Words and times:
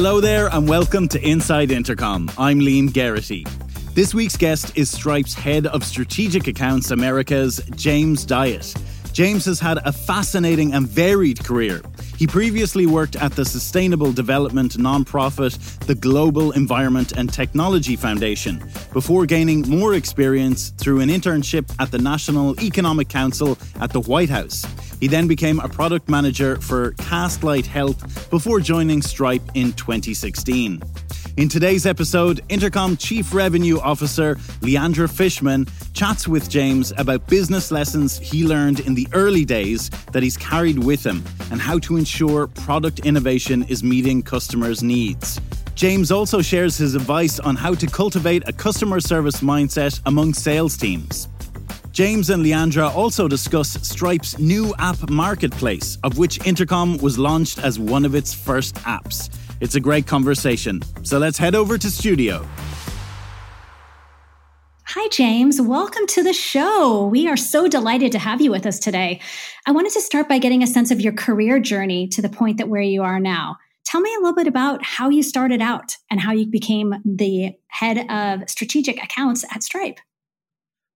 Hello 0.00 0.18
there, 0.18 0.48
and 0.48 0.66
welcome 0.66 1.08
to 1.08 1.20
Inside 1.20 1.70
Intercom. 1.70 2.30
I'm 2.38 2.58
Liam 2.58 2.90
Geraghty. 2.90 3.46
This 3.92 4.14
week's 4.14 4.34
guest 4.34 4.74
is 4.74 4.90
Stripe's 4.90 5.34
head 5.34 5.66
of 5.66 5.84
strategic 5.84 6.46
accounts 6.46 6.90
Americas, 6.90 7.60
James 7.76 8.24
Dyett. 8.24 8.82
James 9.12 9.44
has 9.44 9.60
had 9.60 9.76
a 9.84 9.92
fascinating 9.92 10.72
and 10.72 10.88
varied 10.88 11.44
career. 11.44 11.82
He 12.20 12.26
previously 12.26 12.84
worked 12.84 13.16
at 13.16 13.32
the 13.32 13.46
sustainable 13.46 14.12
development 14.12 14.76
nonprofit, 14.76 15.56
the 15.86 15.94
Global 15.94 16.52
Environment 16.52 17.12
and 17.12 17.32
Technology 17.32 17.96
Foundation, 17.96 18.62
before 18.92 19.24
gaining 19.24 19.66
more 19.66 19.94
experience 19.94 20.68
through 20.76 21.00
an 21.00 21.08
internship 21.08 21.74
at 21.78 21.90
the 21.90 21.98
National 21.98 22.60
Economic 22.60 23.08
Council 23.08 23.56
at 23.80 23.94
the 23.94 24.00
White 24.00 24.28
House. 24.28 24.66
He 25.00 25.06
then 25.06 25.28
became 25.28 25.60
a 25.60 25.68
product 25.70 26.10
manager 26.10 26.60
for 26.60 26.92
Castlight 26.96 27.64
Health 27.64 28.28
before 28.28 28.60
joining 28.60 29.00
Stripe 29.00 29.52
in 29.54 29.72
2016. 29.72 30.82
In 31.36 31.48
today's 31.48 31.86
episode, 31.86 32.40
Intercom 32.48 32.96
Chief 32.96 33.32
Revenue 33.32 33.78
Officer 33.78 34.34
Leandra 34.62 35.08
Fishman 35.08 35.66
chats 35.94 36.26
with 36.26 36.50
James 36.50 36.92
about 36.98 37.26
business 37.28 37.70
lessons 37.70 38.18
he 38.18 38.44
learned 38.44 38.80
in 38.80 38.94
the 38.94 39.06
early 39.12 39.44
days 39.44 39.90
that 40.12 40.24
he's 40.24 40.36
carried 40.36 40.80
with 40.80 41.06
him 41.06 41.22
and 41.52 41.60
how 41.60 41.78
to 41.78 41.96
ensure 41.96 42.48
product 42.48 43.00
innovation 43.00 43.62
is 43.68 43.84
meeting 43.84 44.22
customers' 44.22 44.82
needs. 44.82 45.40
James 45.76 46.10
also 46.10 46.42
shares 46.42 46.76
his 46.76 46.96
advice 46.96 47.38
on 47.38 47.54
how 47.54 47.74
to 47.74 47.86
cultivate 47.86 48.46
a 48.48 48.52
customer 48.52 48.98
service 49.00 49.40
mindset 49.40 50.00
among 50.06 50.34
sales 50.34 50.76
teams. 50.76 51.28
James 51.92 52.30
and 52.30 52.44
Leandra 52.44 52.94
also 52.94 53.28
discuss 53.28 53.70
Stripe's 53.86 54.38
new 54.38 54.74
app 54.78 55.08
marketplace, 55.08 55.96
of 56.02 56.18
which 56.18 56.44
Intercom 56.46 56.98
was 56.98 57.18
launched 57.18 57.58
as 57.60 57.78
one 57.78 58.04
of 58.04 58.14
its 58.14 58.34
first 58.34 58.74
apps. 58.76 59.30
It's 59.60 59.74
a 59.74 59.80
great 59.80 60.06
conversation. 60.06 60.80
So 61.02 61.18
let's 61.18 61.36
head 61.36 61.54
over 61.54 61.76
to 61.76 61.90
studio. 61.90 62.46
Hi, 64.86 65.08
James. 65.08 65.60
Welcome 65.60 66.06
to 66.08 66.22
the 66.24 66.32
show. 66.32 67.06
We 67.06 67.28
are 67.28 67.36
so 67.36 67.68
delighted 67.68 68.10
to 68.12 68.18
have 68.18 68.40
you 68.40 68.50
with 68.50 68.66
us 68.66 68.80
today. 68.80 69.20
I 69.66 69.70
wanted 69.70 69.92
to 69.92 70.00
start 70.00 70.28
by 70.28 70.38
getting 70.38 70.64
a 70.64 70.66
sense 70.66 70.90
of 70.90 71.00
your 71.00 71.12
career 71.12 71.60
journey 71.60 72.08
to 72.08 72.22
the 72.22 72.28
point 72.28 72.58
that 72.58 72.68
where 72.68 72.82
you 72.82 73.02
are 73.02 73.20
now. 73.20 73.56
Tell 73.84 74.00
me 74.00 74.12
a 74.14 74.18
little 74.18 74.34
bit 74.34 74.46
about 74.46 74.84
how 74.84 75.10
you 75.10 75.22
started 75.22 75.60
out 75.60 75.96
and 76.10 76.20
how 76.20 76.32
you 76.32 76.46
became 76.46 76.94
the 77.04 77.52
head 77.68 78.10
of 78.10 78.48
strategic 78.48 79.02
accounts 79.02 79.44
at 79.54 79.62
Stripe. 79.62 80.00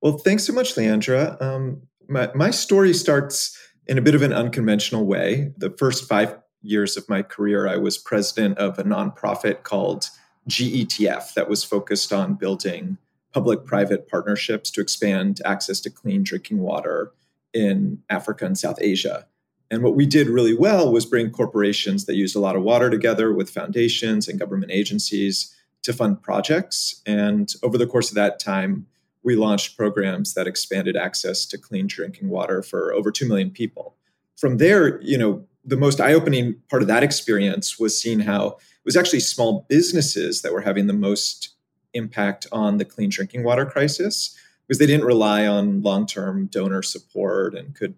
Well, 0.01 0.19
thanks 0.19 0.45
so 0.45 0.53
much, 0.53 0.75
Leandra. 0.75 1.41
Um, 1.41 1.83
my, 2.09 2.31
my 2.35 2.51
story 2.51 2.95
starts 2.95 3.57
in 3.87 3.99
a 3.99 4.03
bit 4.03 4.15
of 4.15 4.23
an 4.23 4.33
unconventional 4.33 5.07
way. 5.07 5.53
The 5.57 5.71
first 5.79 6.09
five 6.09 6.37
years 6.65 6.97
of 6.97 7.09
my 7.09 7.23
career, 7.23 7.69
I 7.69 7.77
was 7.77 7.99
president 7.99 8.59
of 8.59 8.79
a 8.79 8.85
nonprofit 8.85 9.63
called 9.63 10.11
GETF 10.49 11.35
that 11.35 11.49
was 11.49 11.63
focused 11.63 12.13
on 12.13 12.35
building 12.35 12.99
public 13.33 13.65
private 13.65 14.09
partnerships 14.09 14.71
to 14.71 14.81
expand 14.81 15.41
access 15.45 15.81
to 15.81 15.91
clean 15.91 16.23
drinking 16.23 16.59
water 16.59 17.13
in 17.53 18.01
Africa 18.09 18.47
and 18.47 18.57
South 18.57 18.79
Asia. 18.81 19.27
And 19.71 19.83
what 19.83 19.97
we 19.97 20.07
did 20.07 20.29
really 20.29 20.55
well 20.55 20.93
was 20.93 21.07
bring 21.07 21.31
corporations 21.31 22.05
that 22.05 22.15
used 22.15 22.37
a 22.37 22.41
lot 22.41 22.55
of 22.55 22.63
water 22.63 22.91
together 22.91 23.33
with 23.33 23.51
foundations 23.51 24.29
and 24.29 24.39
government 24.39 24.71
agencies 24.71 25.55
to 25.83 25.93
fund 25.93 26.23
projects. 26.23 27.03
And 27.07 27.53
over 27.63 27.77
the 27.77 27.87
course 27.87 28.11
of 28.11 28.15
that 28.15 28.39
time, 28.39 28.87
we 29.25 29.37
launched 29.37 29.77
programs 29.77 30.35
that 30.35 30.47
expanded 30.47 30.97
access 30.97 31.47
to 31.47 31.59
clean 31.59 31.87
drinking 31.87 32.29
water 32.29 32.63
for 32.63 32.93
over 32.93 33.11
2 33.11 33.27
million 33.27 33.51
people. 33.51 33.97
From 34.37 34.59
there, 34.59 35.01
you 35.01 35.17
know, 35.17 35.45
the 35.65 35.77
most 35.77 36.01
eye-opening 36.01 36.57
part 36.69 36.83
of 36.83 36.89
that 36.89 37.03
experience 37.03 37.79
was 37.79 38.01
seeing 38.01 38.21
how 38.21 38.49
it 38.49 38.85
was 38.85 38.97
actually 38.97 39.21
small 39.21 39.67
businesses 39.69 40.43
that 40.43 40.53
were 40.53 40.61
having 40.61 40.87
the 40.87 40.93
most 40.93 41.55
impact 41.95 42.47
on 42.53 42.79
the 42.79 42.85
clean 42.85 43.09
drinking 43.09 43.45
water 43.45 43.65
crisis 43.65 44.37
because 44.67 44.79
they 44.79 44.87
didn't 44.87 45.07
rely 45.07 45.47
on 45.47 45.83
long-term 45.83 46.47
donor 46.47 46.83
support 46.83 47.55
and 47.55 47.75
could 47.75 47.95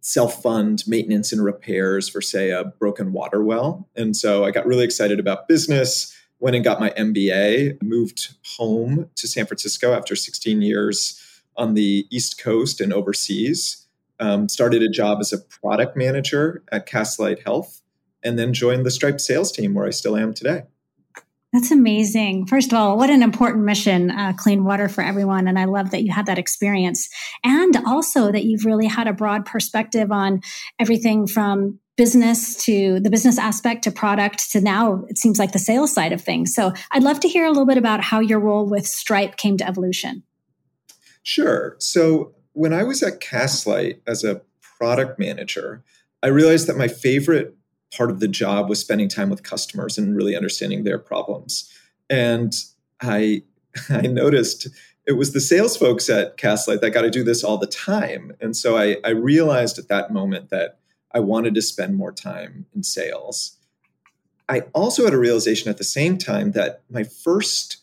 self-fund 0.00 0.84
maintenance 0.86 1.32
and 1.32 1.42
repairs 1.42 2.08
for 2.08 2.20
say 2.20 2.50
a 2.50 2.64
broken 2.64 3.12
water 3.12 3.42
well. 3.42 3.88
And 3.96 4.16
so 4.16 4.44
I 4.44 4.50
got 4.50 4.66
really 4.66 4.84
excited 4.84 5.18
about 5.18 5.48
business 5.48 6.16
went 6.38 6.56
and 6.56 6.64
got 6.64 6.80
my 6.80 6.90
MBA, 6.90 7.82
moved 7.82 8.34
home 8.56 9.08
to 9.16 9.28
San 9.28 9.46
Francisco 9.46 9.92
after 9.92 10.14
16 10.14 10.60
years 10.62 11.22
on 11.56 11.74
the 11.74 12.06
East 12.10 12.38
Coast 12.38 12.80
and 12.80 12.92
overseas. 12.92 13.85
Um, 14.18 14.48
started 14.48 14.82
a 14.82 14.88
job 14.88 15.18
as 15.20 15.32
a 15.32 15.38
product 15.38 15.96
manager 15.96 16.62
at 16.72 16.88
Castlight 16.88 17.44
Health, 17.44 17.82
and 18.22 18.38
then 18.38 18.52
joined 18.54 18.86
the 18.86 18.90
Stripe 18.90 19.20
sales 19.20 19.52
team 19.52 19.74
where 19.74 19.86
I 19.86 19.90
still 19.90 20.16
am 20.16 20.32
today. 20.32 20.62
That's 21.52 21.70
amazing. 21.70 22.46
First 22.46 22.72
of 22.72 22.78
all, 22.78 22.98
what 22.98 23.08
an 23.08 23.22
important 23.22 23.64
mission, 23.64 24.10
uh, 24.10 24.34
clean 24.36 24.64
water 24.64 24.88
for 24.88 25.02
everyone. 25.02 25.48
And 25.48 25.58
I 25.58 25.64
love 25.64 25.90
that 25.92 26.02
you 26.02 26.12
had 26.12 26.26
that 26.26 26.38
experience. 26.38 27.08
And 27.44 27.74
also 27.86 28.30
that 28.30 28.44
you've 28.44 28.66
really 28.66 28.86
had 28.86 29.08
a 29.08 29.14
broad 29.14 29.46
perspective 29.46 30.12
on 30.12 30.40
everything 30.78 31.26
from 31.26 31.78
business 31.96 32.62
to 32.64 33.00
the 33.00 33.08
business 33.08 33.38
aspect 33.38 33.84
to 33.84 33.90
product 33.90 34.52
to 34.52 34.60
now 34.60 35.04
it 35.08 35.16
seems 35.16 35.38
like 35.38 35.52
the 35.52 35.58
sales 35.58 35.94
side 35.94 36.12
of 36.12 36.20
things. 36.20 36.54
So 36.54 36.74
I'd 36.92 37.02
love 37.02 37.20
to 37.20 37.28
hear 37.28 37.46
a 37.46 37.48
little 37.48 37.64
bit 37.64 37.78
about 37.78 38.02
how 38.02 38.20
your 38.20 38.38
role 38.38 38.68
with 38.68 38.86
Stripe 38.86 39.38
came 39.38 39.56
to 39.56 39.66
evolution. 39.66 40.22
Sure. 41.22 41.76
So 41.78 42.34
when 42.56 42.72
I 42.72 42.84
was 42.84 43.02
at 43.02 43.20
Castlight 43.20 43.98
as 44.06 44.24
a 44.24 44.40
product 44.78 45.18
manager, 45.18 45.84
I 46.22 46.28
realized 46.28 46.66
that 46.68 46.78
my 46.78 46.88
favorite 46.88 47.54
part 47.94 48.10
of 48.10 48.18
the 48.18 48.28
job 48.28 48.70
was 48.70 48.80
spending 48.80 49.10
time 49.10 49.28
with 49.28 49.42
customers 49.42 49.98
and 49.98 50.16
really 50.16 50.34
understanding 50.34 50.82
their 50.82 50.98
problems. 50.98 51.70
And 52.08 52.54
I 53.02 53.42
I 53.90 54.02
noticed 54.02 54.68
it 55.06 55.12
was 55.12 55.34
the 55.34 55.40
sales 55.40 55.76
folks 55.76 56.08
at 56.08 56.38
Castlight 56.38 56.80
that 56.80 56.90
got 56.90 57.02
to 57.02 57.10
do 57.10 57.22
this 57.22 57.44
all 57.44 57.58
the 57.58 57.66
time. 57.66 58.32
And 58.40 58.56
so 58.56 58.78
I, 58.78 58.96
I 59.04 59.10
realized 59.10 59.78
at 59.78 59.88
that 59.88 60.10
moment 60.10 60.48
that 60.48 60.78
I 61.12 61.20
wanted 61.20 61.54
to 61.56 61.62
spend 61.62 61.94
more 61.94 62.10
time 62.10 62.64
in 62.74 62.82
sales. 62.82 63.58
I 64.48 64.62
also 64.74 65.04
had 65.04 65.12
a 65.12 65.18
realization 65.18 65.68
at 65.68 65.76
the 65.76 65.84
same 65.84 66.16
time 66.16 66.52
that 66.52 66.82
my 66.88 67.04
first 67.04 67.76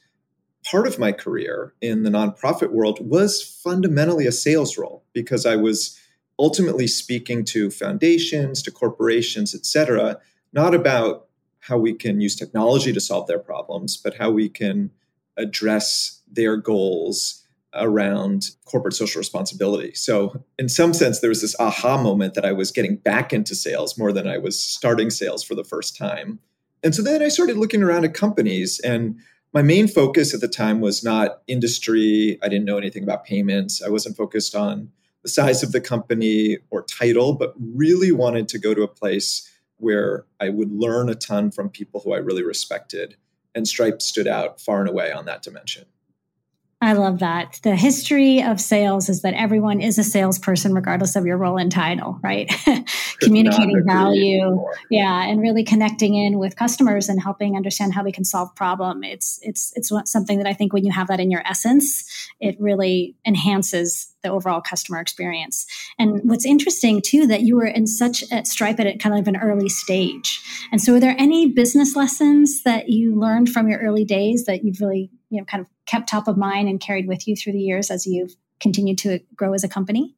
part 0.63 0.87
of 0.87 0.99
my 0.99 1.11
career 1.11 1.73
in 1.81 2.03
the 2.03 2.09
nonprofit 2.09 2.71
world 2.71 2.99
was 3.01 3.41
fundamentally 3.41 4.25
a 4.25 4.31
sales 4.31 4.77
role 4.77 5.03
because 5.13 5.45
I 5.45 5.55
was 5.55 5.99
ultimately 6.39 6.87
speaking 6.87 7.45
to 7.45 7.69
foundations, 7.69 8.61
to 8.63 8.71
corporations, 8.71 9.53
et 9.53 9.65
cetera, 9.65 10.17
not 10.51 10.73
about 10.73 11.27
how 11.59 11.77
we 11.77 11.93
can 11.93 12.19
use 12.19 12.35
technology 12.35 12.91
to 12.91 12.99
solve 12.99 13.27
their 13.27 13.39
problems, 13.39 13.97
but 13.97 14.15
how 14.15 14.29
we 14.29 14.49
can 14.49 14.91
address 15.37 16.21
their 16.29 16.57
goals 16.57 17.43
around 17.75 18.51
corporate 18.65 18.93
social 18.93 19.19
responsibility. 19.19 19.93
So, 19.95 20.43
in 20.59 20.69
some 20.69 20.93
sense, 20.93 21.19
there 21.19 21.29
was 21.29 21.41
this 21.41 21.55
aha 21.59 22.01
moment 22.01 22.35
that 22.35 22.45
I 22.45 22.51
was 22.51 22.71
getting 22.71 22.97
back 22.97 23.33
into 23.33 23.55
sales 23.55 23.97
more 23.97 24.11
than 24.11 24.27
I 24.27 24.37
was 24.37 24.59
starting 24.59 25.09
sales 25.09 25.43
for 25.43 25.55
the 25.55 25.63
first 25.63 25.97
time. 25.97 26.39
And 26.83 26.93
so 26.93 27.01
then 27.01 27.23
I 27.23 27.29
started 27.29 27.57
looking 27.57 27.81
around 27.81 28.03
at 28.03 28.13
companies, 28.13 28.79
and 28.81 29.17
my 29.53 29.61
main 29.61 29.87
focus 29.87 30.33
at 30.33 30.41
the 30.41 30.47
time 30.47 30.81
was 30.81 31.03
not 31.03 31.41
industry. 31.47 32.39
I 32.41 32.49
didn't 32.49 32.65
know 32.65 32.77
anything 32.77 33.03
about 33.03 33.23
payments. 33.23 33.81
I 33.83 33.89
wasn't 33.89 34.17
focused 34.17 34.55
on 34.55 34.91
the 35.21 35.29
size 35.29 35.63
of 35.63 35.71
the 35.71 35.79
company 35.79 36.57
or 36.71 36.83
title, 36.83 37.33
but 37.33 37.53
really 37.57 38.11
wanted 38.11 38.47
to 38.49 38.59
go 38.59 38.73
to 38.73 38.81
a 38.81 38.87
place 38.87 39.49
where 39.77 40.25
I 40.39 40.49
would 40.49 40.71
learn 40.71 41.09
a 41.09 41.15
ton 41.15 41.51
from 41.51 41.69
people 41.69 42.01
who 42.01 42.13
I 42.13 42.17
really 42.17 42.43
respected. 42.43 43.15
And 43.53 43.67
Stripe 43.67 44.01
stood 44.01 44.27
out 44.27 44.59
far 44.59 44.79
and 44.79 44.89
away 44.89 45.11
on 45.11 45.25
that 45.25 45.43
dimension. 45.43 45.85
I 46.83 46.93
love 46.93 47.19
that. 47.19 47.61
The 47.63 47.77
history 47.77 48.43
of 48.43 48.59
sales 48.59 49.07
is 49.07 49.21
that 49.21 49.33
everyone 49.35 49.79
is 49.79 49.97
a 49.97 50.03
salesperson, 50.03 50.73
regardless 50.73 51.15
of 51.15 51.25
your 51.25 51.37
role 51.37 51.57
and 51.57 51.71
title, 51.71 52.19
right? 52.21 52.51
Communicating 53.21 53.83
value, 53.85 54.61
yeah, 54.91 55.23
and 55.23 55.39
really 55.39 55.63
connecting 55.63 56.15
in 56.15 56.39
with 56.39 56.57
customers 56.57 57.07
and 57.07 57.23
helping 57.23 57.55
understand 57.55 57.93
how 57.93 58.03
we 58.03 58.11
can 58.11 58.25
solve 58.25 58.53
problem. 58.55 59.01
It's 59.01 59.39
it's 59.41 59.71
it's 59.77 59.93
something 60.11 60.39
that 60.39 60.47
I 60.47 60.53
think 60.53 60.73
when 60.73 60.83
you 60.83 60.91
have 60.91 61.07
that 61.07 61.21
in 61.21 61.31
your 61.31 61.41
essence, 61.47 62.03
it 62.41 62.57
really 62.59 63.15
enhances 63.25 64.13
the 64.21 64.29
overall 64.29 64.59
customer 64.59 64.99
experience. 64.99 65.65
And 65.97 66.21
what's 66.23 66.45
interesting 66.45 67.01
too 67.01 67.27
that 67.27 67.41
you 67.41 67.55
were 67.55 67.65
in 67.65 67.87
such 67.87 68.23
a 68.29 68.43
Stripe 68.43 68.79
at 68.79 68.99
kind 68.99 69.17
of 69.17 69.27
an 69.27 69.37
early 69.37 69.69
stage. 69.69 70.41
And 70.71 70.81
so, 70.81 70.95
are 70.95 70.99
there 70.99 71.15
any 71.17 71.47
business 71.47 71.95
lessons 71.95 72.63
that 72.63 72.89
you 72.89 73.17
learned 73.17 73.49
from 73.49 73.69
your 73.69 73.79
early 73.79 74.03
days 74.03 74.45
that 74.45 74.65
you've 74.65 74.81
really 74.81 75.11
you 75.33 75.39
know 75.39 75.45
kind 75.45 75.61
of 75.61 75.67
kept 75.87 76.09
top 76.09 76.27
of 76.27 76.37
mind 76.37 76.69
and 76.69 76.79
carried 76.79 77.07
with 77.07 77.27
you 77.27 77.35
through 77.35 77.53
the 77.53 77.59
years 77.59 77.89
as 77.89 78.05
you've 78.05 78.35
continued 78.59 78.99
to 78.99 79.19
grow 79.35 79.53
as 79.53 79.63
a 79.63 79.67
company? 79.67 80.15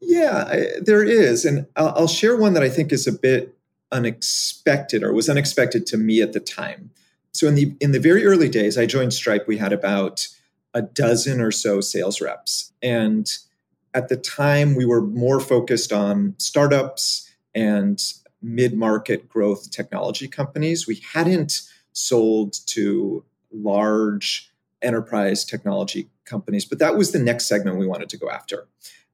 Yeah, 0.00 0.44
I, 0.48 0.66
there 0.80 1.04
is, 1.04 1.44
and 1.44 1.66
I'll, 1.76 1.90
I'll 1.90 2.08
share 2.08 2.36
one 2.36 2.54
that 2.54 2.62
I 2.62 2.68
think 2.68 2.90
is 2.90 3.06
a 3.06 3.12
bit 3.12 3.56
unexpected 3.92 5.02
or 5.02 5.12
was 5.12 5.28
unexpected 5.28 5.86
to 5.86 5.96
me 5.96 6.20
at 6.22 6.32
the 6.32 6.40
time. 6.40 6.90
So 7.32 7.46
in 7.46 7.54
the 7.54 7.76
in 7.80 7.92
the 7.92 8.00
very 8.00 8.24
early 8.24 8.48
days, 8.48 8.78
I 8.78 8.86
joined 8.86 9.12
Stripe. 9.12 9.46
We 9.46 9.58
had 9.58 9.72
about 9.72 10.26
a 10.72 10.82
dozen 10.82 11.40
or 11.40 11.50
so 11.50 11.80
sales 11.80 12.20
reps, 12.20 12.72
and 12.82 13.30
at 13.92 14.08
the 14.08 14.16
time, 14.16 14.74
we 14.74 14.86
were 14.86 15.02
more 15.02 15.38
focused 15.38 15.92
on 15.92 16.34
startups 16.38 17.30
and 17.54 18.02
mid 18.40 18.74
market 18.74 19.28
growth 19.28 19.70
technology 19.70 20.28
companies. 20.28 20.86
We 20.86 21.02
hadn't 21.12 21.60
sold 21.92 22.54
to 22.66 23.24
large 23.54 24.50
enterprise 24.82 25.44
technology 25.44 26.10
companies, 26.24 26.64
but 26.64 26.78
that 26.78 26.96
was 26.96 27.12
the 27.12 27.18
next 27.18 27.46
segment 27.46 27.78
we 27.78 27.86
wanted 27.86 28.08
to 28.10 28.18
go 28.18 28.28
after. 28.30 28.66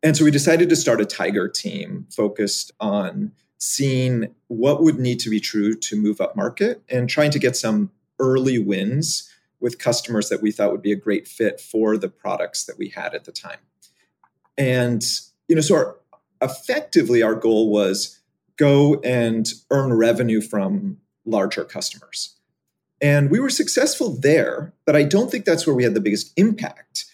And 0.02 0.16
so 0.16 0.24
we 0.24 0.30
decided 0.30 0.68
to 0.70 0.76
start 0.76 1.00
a 1.00 1.04
Tiger 1.04 1.48
team 1.48 2.06
focused 2.10 2.72
on 2.80 3.32
seeing 3.58 4.34
what 4.48 4.82
would 4.82 4.98
need 4.98 5.20
to 5.20 5.30
be 5.30 5.38
true 5.38 5.74
to 5.74 6.00
move 6.00 6.20
up 6.20 6.34
market 6.34 6.82
and 6.88 7.08
trying 7.08 7.30
to 7.30 7.38
get 7.38 7.56
some 7.56 7.90
early 8.18 8.58
wins 8.58 9.30
with 9.60 9.78
customers 9.78 10.30
that 10.30 10.40
we 10.40 10.50
thought 10.50 10.72
would 10.72 10.82
be 10.82 10.92
a 10.92 10.96
great 10.96 11.28
fit 11.28 11.60
for 11.60 11.98
the 11.98 12.08
products 12.08 12.64
that 12.64 12.78
we 12.78 12.88
had 12.88 13.14
at 13.14 13.24
the 13.24 13.32
time. 13.32 13.58
And 14.56 15.04
you 15.48 15.54
know, 15.54 15.60
so 15.60 15.74
our, 15.74 15.96
effectively 16.40 17.22
our 17.22 17.34
goal 17.34 17.70
was 17.70 18.18
go 18.56 19.00
and 19.00 19.52
earn 19.70 19.92
revenue 19.92 20.40
from 20.40 20.98
larger 21.26 21.64
customers. 21.64 22.36
And 23.00 23.30
we 23.30 23.40
were 23.40 23.50
successful 23.50 24.16
there, 24.16 24.72
but 24.84 24.94
I 24.94 25.04
don't 25.04 25.30
think 25.30 25.44
that's 25.44 25.66
where 25.66 25.74
we 25.74 25.84
had 25.84 25.94
the 25.94 26.00
biggest 26.00 26.32
impact. 26.36 27.06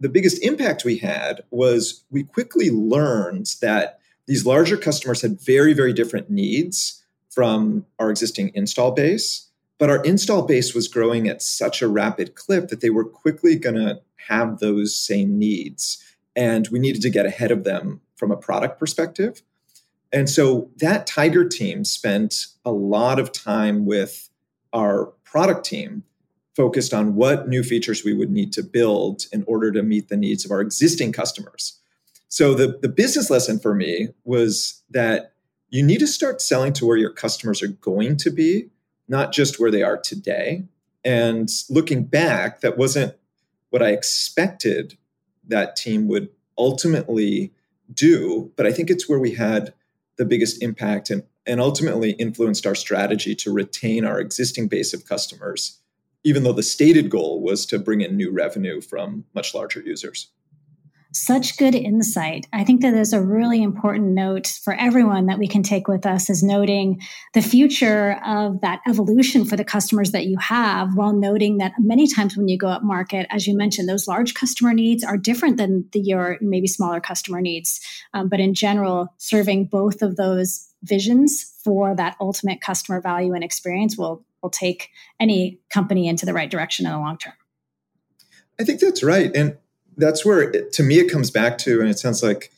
The 0.00 0.08
biggest 0.08 0.42
impact 0.42 0.84
we 0.84 0.98
had 0.98 1.42
was 1.50 2.04
we 2.10 2.24
quickly 2.24 2.70
learned 2.70 3.54
that 3.60 4.00
these 4.26 4.46
larger 4.46 4.76
customers 4.76 5.20
had 5.20 5.40
very, 5.40 5.74
very 5.74 5.92
different 5.92 6.30
needs 6.30 7.02
from 7.30 7.84
our 7.98 8.10
existing 8.10 8.52
install 8.54 8.92
base. 8.92 9.48
But 9.78 9.90
our 9.90 10.02
install 10.04 10.42
base 10.42 10.74
was 10.74 10.88
growing 10.88 11.28
at 11.28 11.42
such 11.42 11.82
a 11.82 11.88
rapid 11.88 12.34
clip 12.34 12.68
that 12.68 12.80
they 12.80 12.90
were 12.90 13.04
quickly 13.04 13.56
going 13.56 13.74
to 13.74 14.00
have 14.28 14.58
those 14.58 14.94
same 14.94 15.38
needs. 15.38 16.02
And 16.36 16.68
we 16.68 16.78
needed 16.78 17.02
to 17.02 17.10
get 17.10 17.26
ahead 17.26 17.50
of 17.50 17.64
them 17.64 18.00
from 18.16 18.30
a 18.30 18.36
product 18.36 18.78
perspective. 18.78 19.42
And 20.12 20.30
so 20.30 20.70
that 20.76 21.06
Tiger 21.06 21.46
team 21.46 21.84
spent 21.84 22.46
a 22.64 22.70
lot 22.70 23.18
of 23.18 23.32
time 23.32 23.84
with 23.84 24.30
our 24.74 25.06
product 25.24 25.64
team 25.64 26.02
focused 26.54 26.92
on 26.92 27.14
what 27.14 27.48
new 27.48 27.62
features 27.62 28.04
we 28.04 28.12
would 28.12 28.30
need 28.30 28.52
to 28.52 28.62
build 28.62 29.26
in 29.32 29.44
order 29.46 29.72
to 29.72 29.82
meet 29.82 30.08
the 30.08 30.16
needs 30.16 30.44
of 30.44 30.50
our 30.50 30.60
existing 30.60 31.12
customers. 31.12 31.80
So 32.28 32.54
the, 32.54 32.78
the 32.80 32.88
business 32.88 33.30
lesson 33.30 33.58
for 33.58 33.74
me 33.74 34.08
was 34.24 34.82
that 34.90 35.32
you 35.70 35.82
need 35.82 35.98
to 36.00 36.06
start 36.06 36.40
selling 36.40 36.72
to 36.74 36.86
where 36.86 36.96
your 36.96 37.12
customers 37.12 37.62
are 37.62 37.68
going 37.68 38.16
to 38.18 38.30
be, 38.30 38.68
not 39.08 39.32
just 39.32 39.58
where 39.58 39.70
they 39.70 39.82
are 39.82 39.96
today. 39.96 40.64
And 41.04 41.48
looking 41.68 42.04
back, 42.04 42.60
that 42.60 42.78
wasn't 42.78 43.14
what 43.70 43.82
I 43.82 43.90
expected 43.90 44.96
that 45.48 45.76
team 45.76 46.06
would 46.08 46.28
ultimately 46.56 47.52
do, 47.92 48.52
but 48.56 48.66
I 48.66 48.72
think 48.72 48.88
it's 48.88 49.08
where 49.08 49.18
we 49.18 49.34
had 49.34 49.74
the 50.16 50.24
biggest 50.24 50.62
impact 50.62 51.10
and 51.10 51.24
and 51.46 51.60
ultimately 51.60 52.12
influenced 52.12 52.66
our 52.66 52.74
strategy 52.74 53.34
to 53.34 53.52
retain 53.52 54.04
our 54.04 54.18
existing 54.18 54.68
base 54.68 54.94
of 54.94 55.06
customers, 55.06 55.80
even 56.22 56.42
though 56.42 56.52
the 56.52 56.62
stated 56.62 57.10
goal 57.10 57.42
was 57.42 57.66
to 57.66 57.78
bring 57.78 58.00
in 58.00 58.16
new 58.16 58.30
revenue 58.30 58.80
from 58.80 59.24
much 59.34 59.54
larger 59.54 59.80
users. 59.80 60.30
Such 61.16 61.58
good 61.58 61.76
insight. 61.76 62.48
I 62.52 62.64
think 62.64 62.82
that 62.82 62.92
is 62.92 63.12
a 63.12 63.22
really 63.22 63.62
important 63.62 64.14
note 64.14 64.48
for 64.64 64.74
everyone 64.74 65.26
that 65.26 65.38
we 65.38 65.46
can 65.46 65.62
take 65.62 65.86
with 65.86 66.04
us 66.06 66.28
is 66.28 66.42
noting 66.42 67.00
the 67.34 67.40
future 67.40 68.18
of 68.26 68.60
that 68.62 68.80
evolution 68.88 69.44
for 69.44 69.56
the 69.56 69.64
customers 69.64 70.10
that 70.10 70.26
you 70.26 70.36
have, 70.38 70.96
while 70.96 71.12
noting 71.12 71.58
that 71.58 71.74
many 71.78 72.08
times 72.08 72.36
when 72.36 72.48
you 72.48 72.58
go 72.58 72.66
up 72.66 72.82
market, 72.82 73.28
as 73.30 73.46
you 73.46 73.56
mentioned, 73.56 73.88
those 73.88 74.08
large 74.08 74.34
customer 74.34 74.74
needs 74.74 75.04
are 75.04 75.16
different 75.16 75.56
than 75.56 75.88
the 75.92 76.00
your 76.00 76.36
maybe 76.40 76.66
smaller 76.66 77.00
customer 77.00 77.40
needs. 77.40 77.80
Um, 78.12 78.28
but 78.28 78.40
in 78.40 78.52
general, 78.52 79.14
serving 79.18 79.66
both 79.66 80.02
of 80.02 80.16
those 80.16 80.68
visions 80.82 81.54
for 81.62 81.94
that 81.94 82.16
ultimate 82.20 82.60
customer 82.60 83.00
value 83.00 83.34
and 83.34 83.44
experience 83.44 83.96
will 83.96 84.24
will 84.42 84.50
take 84.50 84.90
any 85.20 85.60
company 85.72 86.08
into 86.08 86.26
the 86.26 86.34
right 86.34 86.50
direction 86.50 86.86
in 86.86 86.92
the 86.92 86.98
long 86.98 87.18
term. 87.18 87.34
I 88.58 88.64
think 88.64 88.80
that's 88.80 89.04
right, 89.04 89.30
and 89.32 89.56
that's 89.96 90.24
where 90.24 90.42
it, 90.42 90.72
to 90.72 90.82
me 90.82 90.98
it 90.98 91.10
comes 91.10 91.30
back 91.30 91.58
to, 91.58 91.80
and 91.80 91.88
it 91.88 91.98
sounds 91.98 92.22
like 92.22 92.50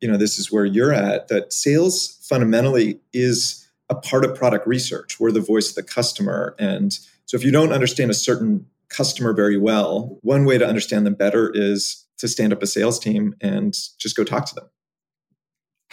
you 0.00 0.08
know 0.08 0.16
this 0.16 0.38
is 0.38 0.52
where 0.52 0.64
you're 0.64 0.92
at. 0.92 1.28
That 1.28 1.52
sales 1.52 2.18
fundamentally 2.22 3.00
is 3.12 3.66
a 3.90 3.94
part 3.94 4.24
of 4.24 4.34
product 4.34 4.66
research. 4.66 5.20
We're 5.20 5.32
the 5.32 5.40
voice 5.40 5.70
of 5.70 5.74
the 5.74 5.82
customer, 5.82 6.54
and 6.58 6.92
so 7.26 7.36
if 7.36 7.44
you 7.44 7.50
don't 7.50 7.72
understand 7.72 8.10
a 8.10 8.14
certain 8.14 8.66
customer 8.88 9.32
very 9.32 9.56
well, 9.56 10.18
one 10.22 10.44
way 10.44 10.58
to 10.58 10.66
understand 10.66 11.06
them 11.06 11.14
better 11.14 11.50
is 11.54 12.04
to 12.18 12.28
stand 12.28 12.52
up 12.52 12.62
a 12.62 12.66
sales 12.66 12.98
team 12.98 13.34
and 13.40 13.74
just 13.98 14.16
go 14.16 14.24
talk 14.24 14.46
to 14.46 14.54
them. 14.54 14.68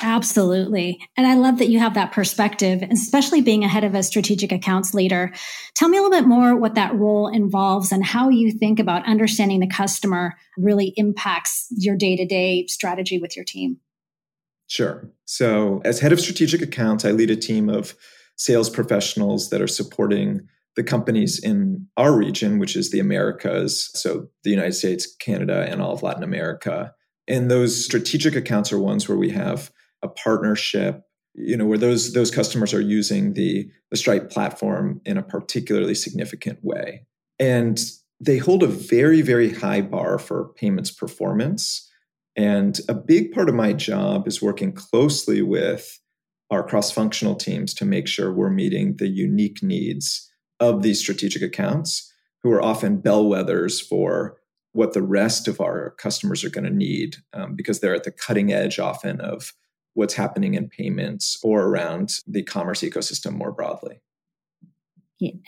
Absolutely. 0.03 0.99
And 1.15 1.27
I 1.27 1.35
love 1.35 1.59
that 1.59 1.69
you 1.69 1.79
have 1.79 1.93
that 1.93 2.11
perspective, 2.11 2.81
especially 2.89 3.41
being 3.41 3.63
ahead 3.63 3.83
of 3.83 3.93
a 3.93 4.01
strategic 4.01 4.51
accounts 4.51 4.93
leader. 4.93 5.31
Tell 5.75 5.89
me 5.89 5.97
a 5.97 6.01
little 6.01 6.17
bit 6.17 6.27
more 6.27 6.55
what 6.55 6.75
that 6.75 6.95
role 6.95 7.27
involves 7.27 7.91
and 7.91 8.03
how 8.03 8.29
you 8.29 8.51
think 8.51 8.79
about 8.79 9.07
understanding 9.07 9.59
the 9.59 9.67
customer 9.67 10.33
really 10.57 10.93
impacts 10.95 11.67
your 11.69 11.95
day 11.95 12.15
to 12.15 12.25
day 12.25 12.65
strategy 12.67 13.19
with 13.19 13.35
your 13.35 13.45
team. 13.45 13.77
Sure. 14.67 15.11
So, 15.25 15.81
as 15.83 15.99
head 15.99 16.13
of 16.13 16.21
strategic 16.21 16.61
accounts, 16.61 17.03
I 17.03 17.11
lead 17.11 17.29
a 17.29 17.35
team 17.35 17.69
of 17.69 17.93
sales 18.37 18.69
professionals 18.69 19.49
that 19.49 19.61
are 19.61 19.67
supporting 19.67 20.47
the 20.77 20.83
companies 20.83 21.43
in 21.43 21.87
our 21.97 22.15
region, 22.15 22.57
which 22.57 22.77
is 22.77 22.89
the 22.89 22.99
Americas. 23.01 23.91
So, 23.93 24.29
the 24.45 24.49
United 24.49 24.73
States, 24.73 25.13
Canada, 25.19 25.67
and 25.69 25.81
all 25.81 25.91
of 25.91 26.03
Latin 26.03 26.23
America. 26.23 26.93
And 27.27 27.51
those 27.51 27.83
strategic 27.83 28.35
accounts 28.35 28.71
are 28.71 28.79
ones 28.79 29.07
where 29.09 29.17
we 29.17 29.29
have 29.31 29.71
a 30.03 30.07
partnership 30.07 31.03
you 31.33 31.55
know 31.55 31.65
where 31.65 31.77
those 31.77 32.13
those 32.13 32.31
customers 32.31 32.73
are 32.73 32.81
using 32.81 33.33
the 33.33 33.69
the 33.89 33.97
stripe 33.97 34.29
platform 34.29 35.01
in 35.05 35.17
a 35.17 35.23
particularly 35.23 35.95
significant 35.95 36.59
way. 36.61 37.05
And 37.39 37.79
they 38.19 38.37
hold 38.37 38.63
a 38.63 38.67
very 38.67 39.21
very 39.21 39.51
high 39.51 39.81
bar 39.81 40.19
for 40.19 40.53
payments 40.55 40.91
performance. 40.91 41.87
And 42.35 42.79
a 42.87 42.93
big 42.93 43.31
part 43.31 43.49
of 43.49 43.55
my 43.55 43.73
job 43.73 44.27
is 44.27 44.41
working 44.41 44.73
closely 44.73 45.41
with 45.41 45.99
our 46.49 46.63
cross 46.63 46.91
functional 46.91 47.35
teams 47.35 47.73
to 47.75 47.85
make 47.85 48.07
sure 48.07 48.31
we're 48.31 48.49
meeting 48.49 48.97
the 48.97 49.07
unique 49.07 49.61
needs 49.63 50.29
of 50.59 50.81
these 50.81 50.99
strategic 50.99 51.41
accounts 51.41 52.11
who 52.43 52.51
are 52.51 52.61
often 52.61 53.01
bellwethers 53.01 53.81
for 53.81 54.37
what 54.73 54.93
the 54.93 55.01
rest 55.01 55.47
of 55.47 55.59
our 55.59 55.91
customers 55.97 56.43
are 56.43 56.49
going 56.49 56.63
to 56.63 56.69
need 56.69 57.17
um, 57.33 57.55
because 57.55 57.79
they're 57.79 57.95
at 57.95 58.03
the 58.03 58.11
cutting 58.11 58.53
edge 58.53 58.79
often 58.79 59.19
of 59.19 59.53
what's 59.93 60.13
happening 60.13 60.53
in 60.53 60.69
payments 60.69 61.39
or 61.43 61.63
around 61.63 62.19
the 62.27 62.43
commerce 62.43 62.81
ecosystem 62.81 63.33
more 63.33 63.51
broadly. 63.51 64.01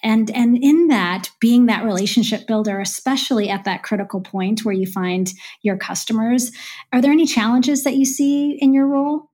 And 0.04 0.30
and 0.32 0.58
in 0.62 0.90
that 0.90 1.30
being 1.40 1.66
that 1.66 1.84
relationship 1.84 2.46
builder 2.46 2.80
especially 2.80 3.50
at 3.50 3.64
that 3.64 3.82
critical 3.82 4.22
point 4.22 4.64
where 4.64 4.74
you 4.74 4.86
find 4.86 5.32
your 5.64 5.78
customers 5.78 6.52
are 6.92 7.02
there 7.02 7.12
any 7.12 7.26
challenges 7.26 7.84
that 7.84 7.96
you 7.96 8.06
see 8.06 8.52
in 8.60 8.74
your 8.74 8.86
role? 8.86 9.32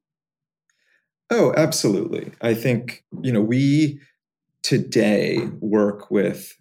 Oh 1.30 1.54
absolutely. 1.58 2.32
I 2.42 2.54
think 2.54 3.04
you 3.22 3.34
know 3.34 3.42
we 3.42 4.00
today 4.64 5.50
work 5.60 6.10
with 6.10 6.56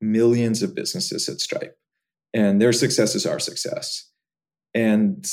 millions 0.00 0.62
of 0.62 0.74
businesses 0.74 1.28
at 1.28 1.40
stripe 1.40 1.76
and 2.32 2.60
their 2.62 2.72
success 2.72 3.14
is 3.14 3.26
our 3.26 3.38
success. 3.38 4.08
And 4.74 5.26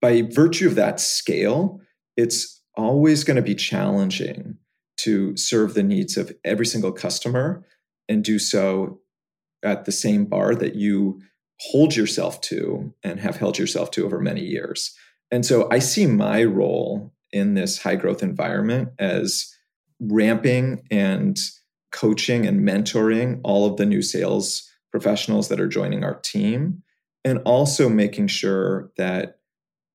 by 0.00 0.22
virtue 0.22 0.66
of 0.66 0.74
that 0.76 1.00
scale 1.00 1.80
it's 2.16 2.62
always 2.76 3.24
going 3.24 3.36
to 3.36 3.42
be 3.42 3.54
challenging 3.54 4.58
to 4.98 5.36
serve 5.36 5.74
the 5.74 5.82
needs 5.82 6.16
of 6.16 6.32
every 6.44 6.66
single 6.66 6.92
customer 6.92 7.64
and 8.08 8.24
do 8.24 8.38
so 8.38 9.00
at 9.62 9.84
the 9.84 9.92
same 9.92 10.24
bar 10.24 10.54
that 10.54 10.74
you 10.74 11.20
hold 11.60 11.96
yourself 11.96 12.40
to 12.42 12.92
and 13.02 13.20
have 13.20 13.36
held 13.36 13.58
yourself 13.58 13.90
to 13.90 14.04
over 14.04 14.20
many 14.20 14.42
years. 14.42 14.94
And 15.30 15.44
so 15.44 15.68
I 15.70 15.78
see 15.78 16.06
my 16.06 16.44
role 16.44 17.12
in 17.32 17.54
this 17.54 17.82
high 17.82 17.96
growth 17.96 18.22
environment 18.22 18.90
as 18.98 19.52
ramping 20.00 20.82
and 20.90 21.38
coaching 21.92 22.46
and 22.46 22.60
mentoring 22.60 23.40
all 23.42 23.66
of 23.66 23.76
the 23.76 23.86
new 23.86 24.02
sales 24.02 24.70
professionals 24.90 25.48
that 25.48 25.60
are 25.60 25.68
joining 25.68 26.04
our 26.04 26.14
team 26.20 26.82
and 27.24 27.38
also 27.44 27.88
making 27.88 28.28
sure 28.28 28.90
that 28.96 29.38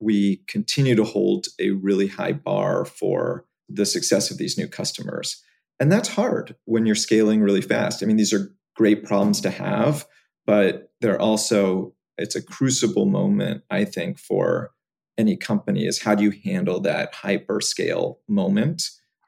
we 0.01 0.41
continue 0.47 0.95
to 0.95 1.03
hold 1.03 1.47
a 1.59 1.69
really 1.71 2.07
high 2.07 2.33
bar 2.33 2.85
for 2.85 3.45
the 3.69 3.85
success 3.85 4.31
of 4.31 4.37
these 4.37 4.57
new 4.57 4.67
customers. 4.67 5.41
And 5.79 5.91
that's 5.91 6.09
hard 6.09 6.55
when 6.65 6.85
you're 6.85 6.95
scaling 6.95 7.41
really 7.41 7.61
fast. 7.61 8.03
I 8.03 8.05
mean, 8.05 8.17
these 8.17 8.33
are 8.33 8.53
great 8.75 9.03
problems 9.03 9.41
to 9.41 9.49
have, 9.49 10.05
but 10.45 10.91
they're 11.01 11.21
also, 11.21 11.93
it's 12.17 12.35
a 12.35 12.41
crucible 12.41 13.05
moment, 13.05 13.63
I 13.69 13.85
think, 13.85 14.19
for 14.19 14.71
any 15.17 15.37
company 15.37 15.85
is 15.85 16.01
how 16.01 16.15
do 16.15 16.23
you 16.23 16.31
handle 16.43 16.79
that 16.81 17.13
hyper 17.13 17.61
scale 17.61 18.19
moment? 18.27 18.83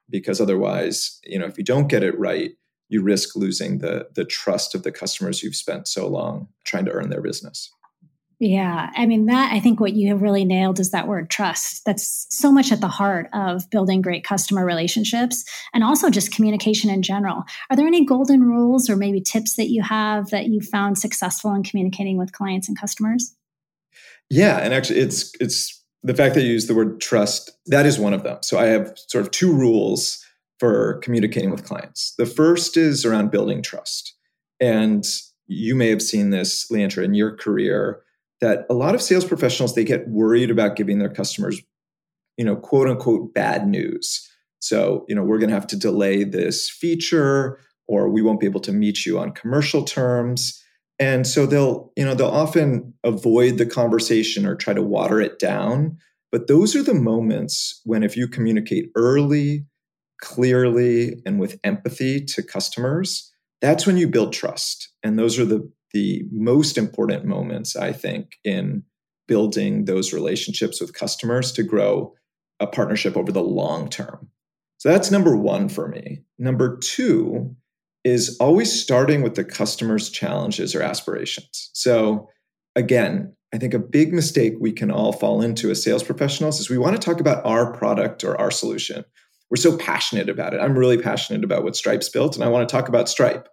Because 0.09 0.41
otherwise, 0.41 1.19
you 1.23 1.39
know, 1.39 1.45
if 1.45 1.57
you 1.57 1.63
don't 1.63 1.87
get 1.87 2.03
it 2.03 2.17
right, 2.17 2.51
you 2.89 3.01
risk 3.01 3.35
losing 3.35 3.79
the 3.79 4.07
the 4.13 4.25
trust 4.25 4.75
of 4.75 4.83
the 4.83 4.91
customers 4.91 5.41
you've 5.41 5.55
spent 5.55 5.87
so 5.87 6.07
long 6.07 6.47
trying 6.63 6.85
to 6.85 6.91
earn 6.91 7.09
their 7.09 7.21
business. 7.21 7.71
Yeah. 8.45 8.89
I 8.93 9.05
mean, 9.05 9.27
that 9.27 9.53
I 9.53 9.61
think 9.61 9.79
what 9.79 9.93
you 9.93 10.09
have 10.09 10.21
really 10.21 10.43
nailed 10.43 10.77
is 10.77 10.91
that 10.91 11.07
word 11.07 11.29
trust. 11.29 11.85
That's 11.85 12.27
so 12.29 12.51
much 12.51 12.73
at 12.73 12.81
the 12.81 12.89
heart 12.89 13.29
of 13.31 13.69
building 13.69 14.01
great 14.01 14.25
customer 14.25 14.65
relationships 14.65 15.45
and 15.73 15.81
also 15.81 16.09
just 16.09 16.33
communication 16.33 16.89
in 16.89 17.03
general. 17.03 17.45
Are 17.69 17.77
there 17.77 17.87
any 17.87 18.03
golden 18.03 18.43
rules 18.43 18.89
or 18.89 18.97
maybe 18.97 19.21
tips 19.21 19.55
that 19.55 19.69
you 19.69 19.81
have 19.81 20.29
that 20.31 20.47
you 20.47 20.59
found 20.59 20.97
successful 20.97 21.53
in 21.53 21.63
communicating 21.63 22.17
with 22.17 22.33
clients 22.33 22.67
and 22.67 22.77
customers? 22.77 23.33
Yeah. 24.29 24.57
And 24.57 24.73
actually, 24.73 24.99
it's, 24.99 25.31
it's, 25.39 25.81
the 26.05 26.13
fact 26.13 26.35
that 26.35 26.41
you 26.41 26.51
use 26.51 26.67
the 26.67 26.75
word 26.75 26.99
trust, 26.99 27.49
that 27.67 27.85
is 27.85 27.97
one 27.97 28.13
of 28.13 28.23
them. 28.23 28.37
So 28.41 28.59
I 28.59 28.65
have 28.65 28.93
sort 29.07 29.23
of 29.23 29.31
two 29.31 29.53
rules 29.53 30.21
for 30.59 30.95
communicating 30.95 31.49
with 31.49 31.63
clients. 31.63 32.13
The 32.17 32.25
first 32.25 32.75
is 32.75 33.05
around 33.05 33.31
building 33.31 33.61
trust. 33.61 34.13
And 34.59 35.05
you 35.47 35.75
may 35.75 35.87
have 35.87 36.01
seen 36.01 36.31
this, 36.31 36.69
Leandra, 36.69 37.05
in 37.05 37.13
your 37.13 37.33
career 37.33 38.03
that 38.43 38.65
a 38.69 38.73
lot 38.73 38.93
of 38.93 39.01
sales 39.01 39.23
professionals 39.23 39.73
they 39.73 39.85
get 39.85 40.05
worried 40.09 40.51
about 40.51 40.75
giving 40.75 40.99
their 40.99 41.09
customers 41.09 41.61
you 42.35 42.43
know 42.43 42.57
quote 42.57 42.89
unquote 42.89 43.33
bad 43.33 43.65
news. 43.67 44.29
So 44.59 45.05
you 45.07 45.15
know 45.15 45.23
we're 45.23 45.39
going 45.39 45.49
to 45.49 45.55
have 45.55 45.67
to 45.67 45.79
delay 45.79 46.25
this 46.25 46.69
feature 46.69 47.57
or 47.87 48.09
we 48.09 48.21
won't 48.21 48.41
be 48.41 48.45
able 48.45 48.59
to 48.61 48.73
meet 48.73 49.05
you 49.05 49.17
on 49.17 49.31
commercial 49.31 49.83
terms. 49.83 50.61
And 50.99 51.25
so 51.25 51.45
they'll 51.45 51.91
you 51.95 52.03
know 52.03 52.15
they'll 52.15 52.27
often 52.27 52.93
avoid 53.05 53.57
the 53.57 53.65
conversation 53.65 54.45
or 54.45 54.55
try 54.55 54.73
to 54.73 54.83
water 54.83 55.21
it 55.21 55.39
down. 55.39 55.97
But 56.29 56.47
those 56.47 56.75
are 56.75 56.83
the 56.83 56.93
moments 56.93 57.79
when 57.85 58.03
if 58.03 58.17
you 58.17 58.27
communicate 58.27 58.89
early 58.95 59.65
clearly 60.21 61.21
and 61.25 61.39
with 61.39 61.59
empathy 61.63 62.23
to 62.23 62.43
customers 62.43 63.33
that's 63.63 63.87
when 63.87 63.95
you 63.95 64.09
build 64.09 64.33
trust. 64.33 64.89
And 65.03 65.17
those 65.17 65.39
are 65.39 65.45
the 65.45 65.71
the 65.93 66.25
most 66.31 66.77
important 66.77 67.25
moments, 67.25 67.75
I 67.75 67.93
think, 67.93 68.37
in 68.43 68.83
building 69.27 69.85
those 69.85 70.13
relationships 70.13 70.81
with 70.81 70.93
customers 70.93 71.51
to 71.53 71.63
grow 71.63 72.13
a 72.59 72.67
partnership 72.67 73.15
over 73.15 73.31
the 73.31 73.43
long 73.43 73.89
term. 73.89 74.27
So 74.77 74.89
that's 74.89 75.11
number 75.11 75.35
one 75.35 75.69
for 75.69 75.87
me. 75.87 76.23
Number 76.37 76.77
two 76.77 77.55
is 78.03 78.35
always 78.39 78.71
starting 78.71 79.21
with 79.21 79.35
the 79.35 79.45
customer's 79.45 80.09
challenges 80.09 80.75
or 80.75 80.81
aspirations. 80.81 81.69
So, 81.73 82.27
again, 82.75 83.33
I 83.53 83.57
think 83.57 83.73
a 83.73 83.79
big 83.79 84.13
mistake 84.13 84.55
we 84.59 84.71
can 84.71 84.91
all 84.91 85.13
fall 85.13 85.41
into 85.41 85.69
as 85.69 85.81
sales 85.81 86.03
professionals 86.03 86.59
is 86.59 86.69
we 86.69 86.77
want 86.77 86.99
to 86.99 87.05
talk 87.05 87.21
about 87.21 87.45
our 87.45 87.71
product 87.71 88.23
or 88.23 88.39
our 88.39 88.51
solution. 88.51 89.05
We're 89.49 89.57
so 89.57 89.77
passionate 89.77 90.27
about 90.27 90.53
it. 90.53 90.59
I'm 90.59 90.77
really 90.77 90.97
passionate 90.97 91.43
about 91.43 91.63
what 91.63 91.75
Stripe's 91.75 92.09
built, 92.09 92.35
and 92.35 92.43
I 92.43 92.49
want 92.49 92.67
to 92.67 92.75
talk 92.75 92.89
about 92.89 93.07
Stripe. 93.07 93.47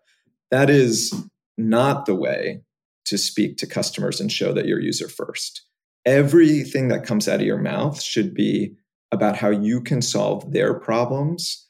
That 0.50 0.70
is 0.70 1.12
not 1.56 2.06
the 2.06 2.14
way 2.14 2.62
to 3.06 3.18
speak 3.18 3.56
to 3.58 3.66
customers 3.66 4.20
and 4.20 4.30
show 4.30 4.52
that 4.52 4.66
you're 4.66 4.80
user 4.80 5.08
first. 5.08 5.62
Everything 6.06 6.88
that 6.88 7.04
comes 7.04 7.28
out 7.28 7.40
of 7.40 7.46
your 7.46 7.58
mouth 7.58 8.00
should 8.00 8.34
be 8.34 8.74
about 9.12 9.36
how 9.36 9.50
you 9.50 9.80
can 9.80 10.00
solve 10.00 10.52
their 10.52 10.74
problems. 10.74 11.66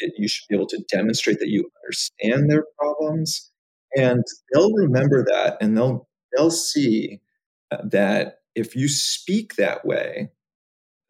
You 0.00 0.28
should 0.28 0.46
be 0.48 0.56
able 0.56 0.68
to 0.68 0.82
demonstrate 0.90 1.38
that 1.40 1.48
you 1.48 1.68
understand 1.84 2.50
their 2.50 2.64
problems. 2.78 3.50
And 3.96 4.24
they'll 4.52 4.72
remember 4.72 5.24
that 5.24 5.56
and 5.60 5.76
they'll 5.76 6.08
they'll 6.36 6.50
see 6.50 7.20
uh, 7.70 7.78
that 7.90 8.36
if 8.54 8.74
you 8.74 8.88
speak 8.88 9.56
that 9.56 9.84
way, 9.84 10.30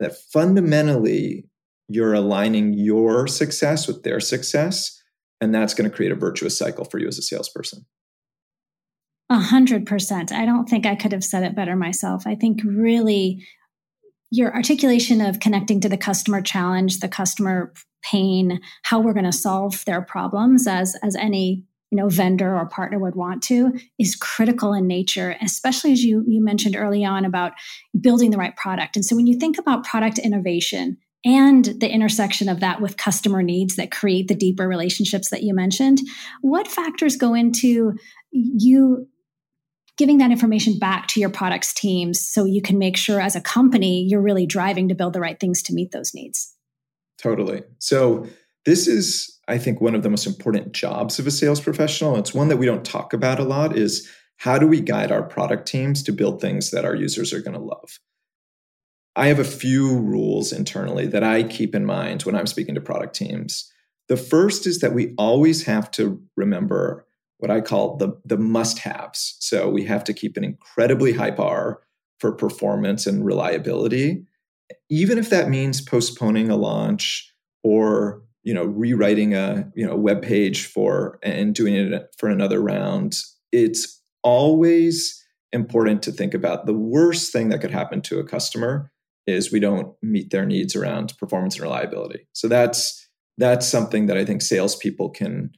that 0.01 0.17
fundamentally 0.33 1.49
you're 1.89 2.15
aligning 2.15 2.75
your 2.75 3.27
success 3.27 3.87
with 3.89 4.03
their 4.03 4.21
success. 4.21 5.03
And 5.41 5.55
that's 5.55 5.75
going 5.75 5.89
to 5.89 5.95
create 5.95 6.13
a 6.13 6.17
virtuous 6.17 6.59
cycle 6.59 6.85
for 6.85 6.99
you 6.99 7.07
as 7.07 7.19
a 7.19 7.23
salesperson. 7.23 7.87
A 9.31 9.39
hundred 9.39 9.87
percent. 9.87 10.33
I 10.33 10.47
don't 10.47 10.69
think 10.69 10.87
I 10.87 10.95
could 10.95 11.13
have 11.13 11.25
said 11.25 11.43
it 11.43 11.55
better 11.55 11.77
myself. 11.77 12.27
I 12.27 12.35
think 12.35 12.61
really 12.65 13.47
your 14.31 14.55
articulation 14.55 15.21
of 15.21 15.41
connecting 15.41 15.81
to 15.81 15.89
the 15.89 15.97
customer 15.97 16.41
challenge, 16.41 17.01
the 17.01 17.09
customer 17.09 17.73
pain, 18.03 18.61
how 18.83 19.01
we're 19.01 19.13
going 19.13 19.25
to 19.25 19.33
solve 19.33 19.85
their 19.85 20.03
problems 20.03 20.67
as 20.67 20.97
as 21.03 21.15
any 21.17 21.65
you 21.91 21.97
know 21.97 22.09
vendor 22.09 22.55
or 22.55 22.69
partner 22.69 22.99
would 22.99 23.17
want 23.17 23.43
to 23.43 23.73
is 23.99 24.15
critical 24.15 24.75
in 24.75 24.87
nature 24.87 25.37
especially 25.41 25.91
as 25.91 26.03
you 26.05 26.23
you 26.29 26.45
mentioned 26.45 26.77
early 26.77 27.03
on 27.03 27.25
about 27.25 27.53
building 27.99 28.31
the 28.31 28.37
right 28.37 28.57
product 28.57 28.95
and 28.95 29.07
so 29.07 29.17
when 29.17 29.27
you 29.27 29.39
think 29.39 29.59
about 29.59 29.85
product 29.85 30.19
innovation 30.19 30.99
and 31.25 31.65
the 31.81 31.91
intersection 31.91 32.49
of 32.49 32.61
that 32.61 32.83
with 32.83 32.99
customer 32.99 33.43
needs 33.43 33.77
that 33.77 33.91
create 33.91 34.29
the 34.29 34.35
deeper 34.35 34.69
relationships 34.69 35.31
that 35.31 35.43
you 35.43 35.55
mentioned 35.55 35.99
what 36.43 36.69
factors 36.69 37.17
go 37.17 37.33
into 37.33 37.95
you 38.33 39.09
giving 39.99 40.19
that 40.19 40.31
information 40.31 40.78
back 40.78 41.09
to 41.09 41.21
your 41.21 41.28
products 41.28 41.75
teams 41.75 42.21
so 42.21 42.45
you 42.45 42.62
can 42.62 42.78
make 42.78 42.97
sure 42.97 43.21
as 43.21 43.37
a 43.37 43.40
company 43.40 44.07
you're 44.09 44.23
really 44.23 44.47
driving 44.47 44.88
to 44.88 44.95
build 44.95 45.12
the 45.12 45.21
right 45.21 45.38
things 45.38 45.62
to 45.64 45.75
meet 45.75 45.90
those 45.90 46.14
needs. 46.14 46.55
Totally. 47.19 47.62
So, 47.78 48.26
this 48.64 48.87
is, 48.87 49.38
I 49.49 49.57
think, 49.57 49.81
one 49.81 49.95
of 49.95 50.02
the 50.02 50.11
most 50.11 50.26
important 50.26 50.73
jobs 50.73 51.19
of 51.19 51.26
a 51.26 51.31
sales 51.31 51.61
professional. 51.61 52.17
It's 52.17 52.35
one 52.35 52.49
that 52.49 52.59
we 52.59 52.67
don't 52.67 52.85
talk 52.85 53.14
about 53.14 53.38
a 53.38 53.45
lot 53.45 53.76
is 53.76 54.07
how 54.37 54.59
do 54.59 54.67
we 54.67 54.81
guide 54.81 55.11
our 55.11 55.23
product 55.23 55.67
teams 55.67 56.02
to 56.02 56.12
build 56.12 56.40
things 56.40 56.71
that 56.71 56.85
our 56.85 56.95
users 56.95 57.33
are 57.33 57.40
going 57.40 57.57
to 57.57 57.64
love? 57.64 57.99
I 59.17 59.28
have 59.28 59.38
a 59.38 59.45
few 59.45 59.99
rules 59.99 60.52
internally 60.52 61.07
that 61.07 61.25
I 61.25 61.43
keep 61.43 61.75
in 61.75 61.87
mind 61.87 62.23
when 62.23 62.37
I'm 62.37 62.47
speaking 62.47 62.75
to 62.75 62.81
product 62.81 63.17
teams. 63.17 63.73
The 64.09 64.17
first 64.17 64.67
is 64.67 64.78
that 64.81 64.95
we 64.95 65.14
always 65.19 65.64
have 65.64 65.90
to 65.93 66.23
remember 66.37 67.08
what 67.38 67.50
I 67.50 67.61
call 67.61 67.97
the, 67.97 68.21
the 68.25 68.37
must 68.37 68.80
haves. 68.80 69.37
So 69.40 69.68
we 69.68 69.85
have 69.85 70.04
to 70.04 70.12
keep 70.12 70.37
an 70.37 70.45
incredibly 70.45 71.12
high 71.12 71.30
bar 71.30 71.80
for 72.18 72.33
performance 72.33 73.07
and 73.07 73.25
reliability, 73.25 74.25
even 74.90 75.18
if 75.18 75.30
that 75.30 75.49
means 75.49 75.80
postponing 75.80 76.50
a 76.50 76.57
launch 76.57 77.33
or 77.62 78.23
you 78.42 78.54
know 78.54 78.64
rewriting 78.64 79.35
a 79.35 79.71
you 79.75 79.87
know 79.87 79.97
web 79.97 80.23
page 80.23 80.66
for 80.66 81.18
and 81.23 81.54
doing 81.54 81.75
it 81.75 82.14
for 82.18 82.28
another 82.28 82.61
round. 82.61 83.16
It's 83.52 84.00
always 84.23 85.25
important 85.52 86.02
to 86.02 86.12
think 86.12 86.35
about 86.35 86.66
the 86.66 86.75
worst 86.75 87.33
thing 87.33 87.49
that 87.49 87.61
could 87.61 87.71
happen 87.71 88.02
to 88.02 88.18
a 88.18 88.25
customer 88.25 88.90
is 89.26 89.52
we 89.52 89.61
don't 89.61 89.95
meet 90.02 90.30
their 90.30 90.47
needs 90.47 90.75
around 90.75 91.16
performance 91.18 91.57
and 91.57 91.62
reliability. 91.62 92.26
So 92.33 92.49
that's 92.49 93.07
that's 93.37 93.68
something 93.68 94.07
that 94.07 94.16
I 94.16 94.25
think 94.25 94.42
salespeople 94.42 95.11
can 95.11 95.50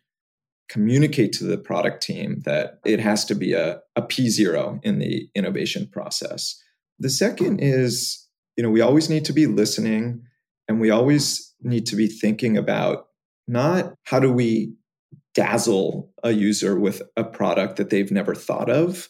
communicate 0.71 1.33
to 1.33 1.45
the 1.45 1.59
product 1.59 2.01
team 2.01 2.41
that 2.45 2.79
it 2.85 3.01
has 3.01 3.25
to 3.25 3.35
be 3.35 3.53
a, 3.53 3.81
a 3.97 4.03
P0 4.03 4.79
in 4.85 5.01
the 5.01 5.29
innovation 5.35 5.89
process. 5.93 6.63
The 7.01 7.11
second 7.11 7.59
is, 7.59 8.25
you 8.57 8.63
know, 8.63 8.71
we 8.71 8.81
always 8.81 9.11
need 9.11 9.25
to 9.25 9.33
be 9.33 9.47
listening 9.47 10.23
and 10.69 10.81
we 10.81 10.91
always 10.91 11.53
need 11.61 11.87
to 11.87 11.97
be 11.97 12.07
thinking 12.07 12.57
about 12.57 13.09
not 13.49 13.95
how 14.05 14.21
do 14.21 14.33
we 14.33 14.73
dazzle 15.35 16.13
a 16.23 16.31
user 16.31 16.79
with 16.79 17.03
a 17.17 17.25
product 17.25 17.77
that 17.77 17.91
they've 17.91 18.13
never 18.13 18.35
thought 18.35 18.71
of, 18.71 19.09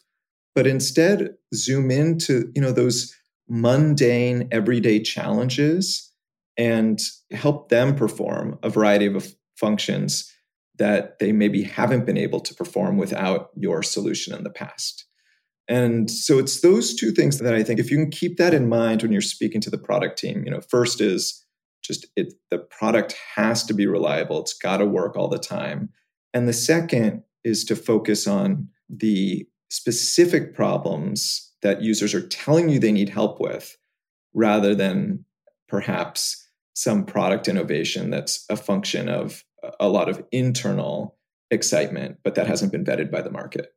but 0.54 0.66
instead 0.66 1.34
zoom 1.54 1.90
into, 1.90 2.50
you 2.54 2.62
know, 2.62 2.72
those 2.72 3.14
mundane 3.48 4.48
everyday 4.50 4.98
challenges 4.98 6.10
and 6.56 7.00
help 7.32 7.68
them 7.68 7.94
perform 7.94 8.58
a 8.62 8.70
variety 8.70 9.06
of 9.06 9.34
functions 9.56 10.32
that 10.80 11.18
they 11.18 11.30
maybe 11.30 11.62
haven't 11.62 12.06
been 12.06 12.16
able 12.16 12.40
to 12.40 12.54
perform 12.54 12.96
without 12.96 13.50
your 13.54 13.82
solution 13.82 14.34
in 14.34 14.44
the 14.44 14.50
past. 14.50 15.04
And 15.68 16.10
so 16.10 16.38
it's 16.38 16.62
those 16.62 16.94
two 16.94 17.12
things 17.12 17.38
that 17.38 17.54
I 17.54 17.62
think 17.62 17.78
if 17.78 17.90
you 17.90 17.98
can 17.98 18.10
keep 18.10 18.38
that 18.38 18.54
in 18.54 18.66
mind 18.66 19.02
when 19.02 19.12
you're 19.12 19.20
speaking 19.20 19.60
to 19.60 19.70
the 19.70 19.78
product 19.78 20.18
team, 20.18 20.42
you 20.44 20.50
know, 20.50 20.62
first 20.62 21.02
is 21.02 21.44
just 21.84 22.06
it 22.16 22.32
the 22.50 22.58
product 22.58 23.14
has 23.36 23.62
to 23.64 23.74
be 23.74 23.86
reliable. 23.86 24.40
It's 24.40 24.54
got 24.54 24.78
to 24.78 24.86
work 24.86 25.16
all 25.16 25.28
the 25.28 25.38
time. 25.38 25.90
And 26.32 26.48
the 26.48 26.54
second 26.54 27.24
is 27.44 27.62
to 27.66 27.76
focus 27.76 28.26
on 28.26 28.68
the 28.88 29.46
specific 29.68 30.54
problems 30.54 31.52
that 31.60 31.82
users 31.82 32.14
are 32.14 32.26
telling 32.26 32.70
you 32.70 32.78
they 32.78 32.90
need 32.90 33.10
help 33.10 33.38
with 33.38 33.76
rather 34.32 34.74
than 34.74 35.26
perhaps 35.68 36.48
some 36.72 37.04
product 37.04 37.48
innovation 37.48 38.08
that's 38.08 38.46
a 38.48 38.56
function 38.56 39.10
of 39.10 39.44
a 39.78 39.88
lot 39.88 40.08
of 40.08 40.24
internal 40.32 41.16
excitement, 41.50 42.18
but 42.22 42.34
that 42.36 42.46
hasn't 42.46 42.72
been 42.72 42.84
vetted 42.84 43.10
by 43.10 43.22
the 43.22 43.30
market. 43.30 43.74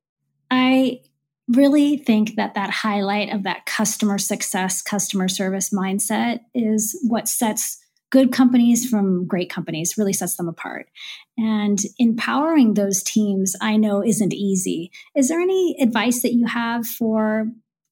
I 0.51 1.01
really 1.47 1.97
think 1.97 2.35
that 2.35 2.53
that 2.53 2.69
highlight 2.69 3.33
of 3.33 3.43
that 3.43 3.65
customer 3.65 4.17
success, 4.17 4.81
customer 4.81 5.27
service 5.27 5.71
mindset 5.71 6.39
is 6.53 6.97
what 7.07 7.27
sets 7.27 7.79
good 8.11 8.31
companies 8.31 8.87
from 8.87 9.25
great 9.25 9.49
companies, 9.49 9.97
really 9.97 10.13
sets 10.13 10.37
them 10.37 10.47
apart. 10.47 10.87
And 11.35 11.79
empowering 11.97 12.75
those 12.75 13.01
teams, 13.01 13.55
I 13.59 13.75
know, 13.75 14.03
isn't 14.03 14.33
easy. 14.33 14.91
Is 15.15 15.29
there 15.29 15.39
any 15.39 15.75
advice 15.81 16.21
that 16.21 16.33
you 16.33 16.45
have 16.45 16.85
for 16.85 17.47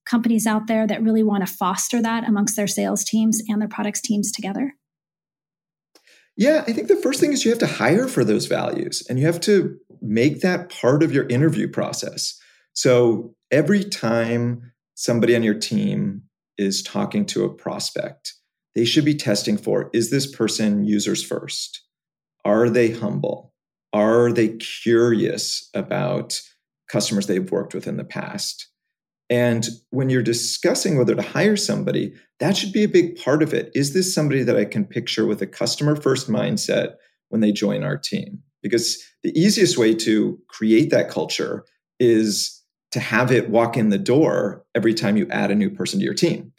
companies 0.05 0.45
out 0.45 0.67
there 0.67 0.85
that 0.85 1.01
really 1.01 1.23
want 1.23 1.45
to 1.45 1.51
foster 1.51 2.01
that 2.03 2.27
amongst 2.27 2.55
their 2.55 2.67
sales 2.67 3.03
teams 3.03 3.41
and 3.49 3.59
their 3.59 3.67
products 3.67 3.99
teams 3.99 4.31
together? 4.31 4.75
Yeah, 6.41 6.63
I 6.67 6.73
think 6.73 6.87
the 6.87 6.95
first 6.95 7.19
thing 7.19 7.33
is 7.33 7.45
you 7.45 7.51
have 7.51 7.59
to 7.59 7.67
hire 7.67 8.07
for 8.07 8.23
those 8.23 8.47
values 8.47 9.05
and 9.07 9.19
you 9.19 9.27
have 9.27 9.39
to 9.41 9.77
make 10.01 10.41
that 10.41 10.71
part 10.71 11.03
of 11.03 11.13
your 11.13 11.27
interview 11.27 11.67
process. 11.67 12.35
So 12.73 13.35
every 13.51 13.83
time 13.83 14.71
somebody 14.95 15.35
on 15.35 15.43
your 15.43 15.53
team 15.53 16.23
is 16.57 16.81
talking 16.81 17.27
to 17.27 17.45
a 17.45 17.53
prospect, 17.53 18.33
they 18.73 18.85
should 18.85 19.05
be 19.05 19.13
testing 19.13 19.55
for 19.55 19.91
is 19.93 20.09
this 20.09 20.25
person 20.25 20.83
users 20.83 21.23
first? 21.23 21.79
Are 22.43 22.71
they 22.71 22.89
humble? 22.89 23.53
Are 23.93 24.31
they 24.31 24.57
curious 24.57 25.69
about 25.75 26.41
customers 26.89 27.27
they've 27.27 27.51
worked 27.51 27.75
with 27.75 27.85
in 27.85 27.97
the 27.97 28.03
past? 28.03 28.67
And 29.31 29.65
when 29.91 30.09
you're 30.09 30.21
discussing 30.21 30.97
whether 30.97 31.15
to 31.15 31.21
hire 31.21 31.55
somebody, 31.55 32.13
that 32.41 32.57
should 32.57 32.73
be 32.73 32.83
a 32.83 32.89
big 32.89 33.15
part 33.15 33.41
of 33.41 33.53
it. 33.53 33.71
Is 33.73 33.93
this 33.93 34.13
somebody 34.13 34.43
that 34.43 34.57
I 34.57 34.65
can 34.65 34.83
picture 34.83 35.25
with 35.25 35.41
a 35.41 35.47
customer 35.47 35.95
first 35.95 36.29
mindset 36.29 36.95
when 37.29 37.39
they 37.39 37.53
join 37.53 37.81
our 37.81 37.97
team? 37.97 38.43
Because 38.61 39.01
the 39.23 39.31
easiest 39.39 39.77
way 39.77 39.95
to 39.95 40.37
create 40.49 40.89
that 40.91 41.09
culture 41.09 41.63
is 41.97 42.61
to 42.91 42.99
have 42.99 43.31
it 43.31 43.49
walk 43.49 43.77
in 43.77 43.89
the 43.89 43.97
door 43.97 44.65
every 44.75 44.93
time 44.93 45.15
you 45.15 45.27
add 45.29 45.49
a 45.49 45.55
new 45.55 45.69
person 45.69 45.99
to 45.99 46.05
your 46.05 46.13
team. 46.13 46.51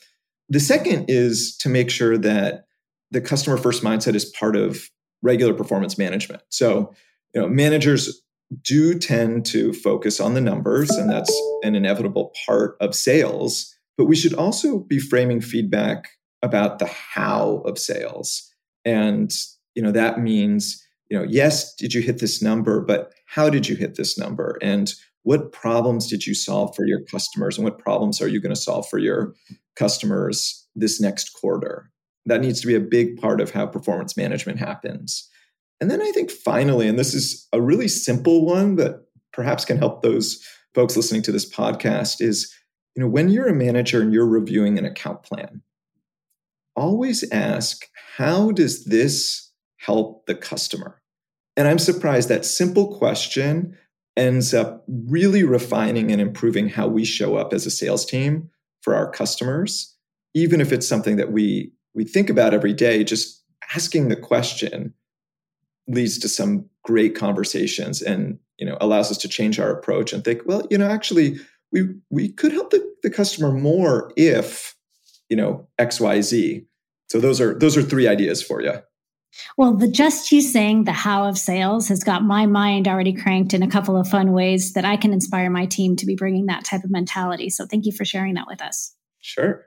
The 0.49 0.61
second 0.61 1.07
is 1.09 1.55
to 1.59 1.69
make 1.69 1.91
sure 1.91 2.17
that 2.17 2.65
the 3.11 3.21
customer 3.21 3.59
first 3.59 3.83
mindset 3.83 4.15
is 4.15 4.25
part 4.25 4.57
of 4.57 4.89
regular 5.21 5.53
performance 5.53 5.99
management. 5.99 6.43
So, 6.49 6.95
you 7.35 7.41
know, 7.43 7.49
managers 7.49 8.23
do 8.61 8.99
tend 8.99 9.47
to 9.47 9.73
focus 9.73 10.21
on 10.21 10.35
the 10.35 10.41
numbers, 10.41 10.91
and 10.91 11.09
that's 11.09 11.33
an 11.63 11.75
inevitable 11.75 12.33
part 12.47 12.77
of 12.81 12.95
sales. 12.95 13.75
But 13.97 14.07
we 14.07 14.17
should 14.17 14.35
also 14.35 14.81
be 14.81 14.99
framing 14.99 15.41
feedback 15.41 16.09
about 16.43 16.79
the 16.79 16.87
how 16.87 17.63
of 17.65 17.79
sales. 17.79 18.51
And, 18.85 19.33
you 19.75 19.83
know, 19.83 19.93
that 19.93 20.19
means, 20.21 20.85
you 21.09 21.17
know, 21.17 21.25
yes, 21.25 21.75
did 21.77 21.95
you 21.95 22.03
hit 22.03 22.19
this 22.19 22.43
number, 22.43 22.81
but 22.81 23.13
how 23.27 23.49
did 23.49 23.69
you 23.69 23.77
hit 23.77 23.95
this 23.95 24.19
number? 24.19 24.59
And 24.61 24.93
what 25.23 25.53
problems 25.53 26.09
did 26.09 26.27
you 26.27 26.35
solve 26.35 26.75
for 26.75 26.85
your 26.85 27.01
customers? 27.05 27.57
And 27.57 27.65
what 27.65 27.79
problems 27.79 28.21
are 28.21 28.29
you 28.29 28.41
going 28.41 28.55
to 28.55 28.61
solve 28.61 28.89
for 28.89 28.99
your 28.99 29.35
customers 29.77 30.67
this 30.75 31.01
next 31.01 31.31
quarter? 31.35 31.91
That 32.27 32.41
needs 32.41 32.61
to 32.61 32.67
be 32.67 32.75
a 32.75 32.81
big 32.81 33.21
part 33.21 33.41
of 33.41 33.51
how 33.51 33.67
performance 33.67 34.17
management 34.17 34.59
happens. 34.59 35.29
And 35.83 35.91
then 35.91 36.01
I 36.01 36.13
think 36.13 36.31
finally, 36.31 36.87
and 36.87 36.97
this 36.97 37.13
is 37.13 37.49
a 37.53 37.61
really 37.61 37.89
simple 37.89 38.47
one 38.47 38.77
that 38.77 39.05
perhaps 39.33 39.65
can 39.65 39.79
help 39.79 40.01
those 40.01 40.41
folks 40.77 40.97
listening 40.97 41.23
to 41.23 41.33
this 41.33 41.53
podcast, 41.53 42.21
is 42.21 42.55
you 42.95 43.03
know, 43.03 43.09
when 43.09 43.29
you're 43.29 43.49
a 43.49 43.53
manager 43.53 44.01
and 44.01 44.13
you're 44.13 44.25
reviewing 44.25 44.79
an 44.79 44.85
account 44.85 45.25
plan, 45.25 45.61
always 46.77 47.29
ask, 47.33 47.89
how 48.17 48.53
does 48.53 48.85
this 48.85 49.51
help 49.79 50.27
the 50.27 50.37
customer? 50.37 51.03
And 51.57 51.67
I'm 51.67 51.81
surprised 51.81 52.29
that 52.29 52.45
simple 52.45 52.97
question 52.97 53.77
ends 54.17 54.55
up 54.55 54.85
really 54.89 55.43
refining 55.43 56.13
and 56.13 56.21
improving 56.21 56.69
how 56.69 56.87
we 56.87 57.05
show 57.05 57.35
up 57.35 57.53
as 57.53 57.67
a 57.67 57.73
sales 57.73 58.07
team 58.07 58.51
for 58.83 58.95
our 58.95 59.11
customers, 59.11 59.97
even 60.33 60.61
if 60.61 60.71
it's 60.71 60.87
something 60.87 61.17
that 61.17 61.33
we 61.33 61.73
we 61.93 62.05
think 62.05 62.31
about 62.31 62.55
every 62.55 62.73
day, 62.73 63.03
just 63.03 63.43
asking 63.75 64.11
the 64.11 64.17
question 64.17 64.95
leads 65.89 66.19
to 66.19 66.29
some 66.29 66.69
great 66.85 67.15
conversations 67.15 68.03
and 68.03 68.39
you 68.59 68.67
know 68.67 68.77
allows 68.81 69.11
us 69.11 69.19
to 69.19 69.29
change 69.29 69.59
our 69.59 69.71
approach 69.71 70.13
and 70.13 70.25
think 70.25 70.43
well 70.47 70.67
you 70.71 70.79
know 70.79 70.89
actually 70.89 71.37
we 71.71 71.89
we 72.11 72.29
could 72.29 72.53
help 72.53 72.71
the, 72.71 72.95
the 73.03 73.11
customer 73.11 73.53
more 73.53 74.13
if 74.17 74.75
you 75.29 75.37
know 75.37 75.67
xyz 75.81 76.65
so 77.09 77.21
those 77.21 77.41
are 77.41 77.59
those 77.59 77.77
are 77.77 77.83
three 77.83 78.07
ideas 78.07 78.43
for 78.43 78.63
you 78.63 78.75
well 79.57 79.75
the 79.75 79.89
just 79.89 80.31
you 80.31 80.41
saying 80.41 80.85
the 80.85 80.93
how 80.93 81.25
of 81.25 81.39
sales 81.39 81.89
has 81.89 82.05
got 82.05 82.23
my 82.23 82.47
mind 82.47 82.87
already 82.87 83.13
cranked 83.13 83.55
in 83.55 83.63
a 83.63 83.71
couple 83.71 83.97
of 83.97 84.09
fun 84.09 84.33
ways 84.33 84.73
that 84.73 84.85
i 84.85 84.97
can 84.97 85.13
inspire 85.13 85.51
my 85.51 85.67
team 85.67 85.97
to 85.97 86.07
be 86.07 86.15
bringing 86.15 86.47
that 86.47 86.65
type 86.65 86.85
of 86.85 86.91
mentality. 86.91 87.49
So 87.49 87.67
thank 87.67 87.87
you 87.87 87.93
for 87.93 88.05
sharing 88.05 88.35
that 88.35 88.47
with 88.47 88.61
us. 88.61 88.95
Sure 89.21 89.67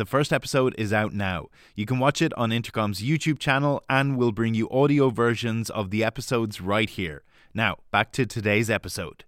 The 0.00 0.06
first 0.06 0.32
episode 0.32 0.74
is 0.78 0.94
out 0.94 1.12
now. 1.12 1.48
You 1.74 1.84
can 1.84 1.98
watch 1.98 2.22
it 2.22 2.32
on 2.32 2.52
Intercom's 2.52 3.02
YouTube 3.02 3.38
channel, 3.38 3.82
and 3.86 4.16
we'll 4.16 4.32
bring 4.32 4.54
you 4.54 4.66
audio 4.70 5.10
versions 5.10 5.68
of 5.68 5.90
the 5.90 6.02
episodes 6.02 6.58
right 6.58 6.88
here. 6.88 7.22
Now, 7.52 7.76
back 7.90 8.10
to 8.12 8.24
today's 8.24 8.70
episode. 8.70 9.24